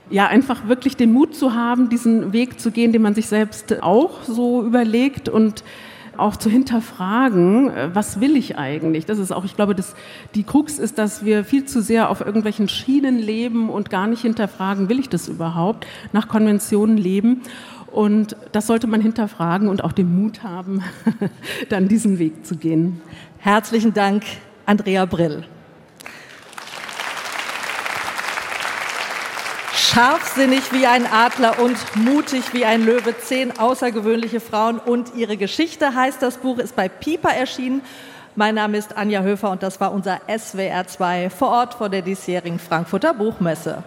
ja, 0.09 0.27
einfach 0.27 0.67
wirklich 0.67 0.95
den 0.95 1.11
Mut 1.11 1.35
zu 1.35 1.53
haben, 1.53 1.89
diesen 1.89 2.33
Weg 2.33 2.59
zu 2.59 2.71
gehen, 2.71 2.93
den 2.93 3.01
man 3.01 3.15
sich 3.15 3.27
selbst 3.27 3.81
auch 3.83 4.23
so 4.23 4.63
überlegt 4.63 5.29
und 5.29 5.63
auch 6.19 6.35
zu 6.35 6.49
hinterfragen, 6.49 7.69
äh, 7.69 7.89
was 7.93 8.19
will 8.19 8.35
ich 8.35 8.57
eigentlich? 8.57 9.05
Das 9.05 9.19
ist 9.19 9.31
auch, 9.31 9.45
ich 9.45 9.55
glaube, 9.55 9.75
das, 9.75 9.95
die 10.35 10.43
Krux 10.43 10.79
ist, 10.79 10.97
dass 10.97 11.25
wir 11.25 11.43
viel 11.43 11.65
zu 11.65 11.81
sehr 11.81 12.09
auf 12.09 12.21
irgendwelchen 12.21 12.67
Schienen 12.67 13.17
leben 13.17 13.69
und 13.69 13.89
gar 13.89 14.07
nicht 14.07 14.21
hinterfragen, 14.21 14.89
will 14.89 14.99
ich 14.99 15.09
das 15.09 15.27
überhaupt, 15.27 15.87
nach 16.13 16.27
Konventionen 16.27 16.97
leben. 16.97 17.41
Und 17.91 18.35
das 18.51 18.67
sollte 18.67 18.87
man 18.87 19.01
hinterfragen 19.01 19.69
und 19.69 19.83
auch 19.83 19.91
den 19.91 20.13
Mut 20.21 20.43
haben, 20.43 20.83
dann 21.69 21.87
diesen 21.87 22.19
Weg 22.19 22.45
zu 22.45 22.55
gehen. 22.57 23.01
Herzlichen 23.39 23.93
Dank, 23.93 24.23
Andrea 24.65 25.05
Brill. 25.05 25.45
Scharfsinnig 29.97 30.71
wie 30.73 30.85
ein 30.85 31.07
Adler 31.11 31.59
und 31.59 31.75
mutig 31.95 32.53
wie 32.53 32.65
ein 32.65 32.85
Löwe. 32.85 33.17
Zehn 33.17 33.57
außergewöhnliche 33.57 34.39
Frauen 34.39 34.77
und 34.77 35.15
ihre 35.15 35.37
Geschichte 35.37 35.95
heißt 35.95 36.21
das 36.21 36.37
Buch, 36.37 36.59
ist 36.59 36.75
bei 36.75 36.87
Piper 36.87 37.33
erschienen. 37.33 37.81
Mein 38.35 38.53
Name 38.53 38.77
ist 38.77 38.95
Anja 38.95 39.23
Höfer 39.23 39.49
und 39.49 39.63
das 39.63 39.81
war 39.81 39.91
unser 39.91 40.19
SWR2 40.27 41.31
vor 41.31 41.47
Ort 41.47 41.73
vor 41.73 41.89
der 41.89 42.03
diesjährigen 42.03 42.59
Frankfurter 42.59 43.15
Buchmesse. 43.15 43.83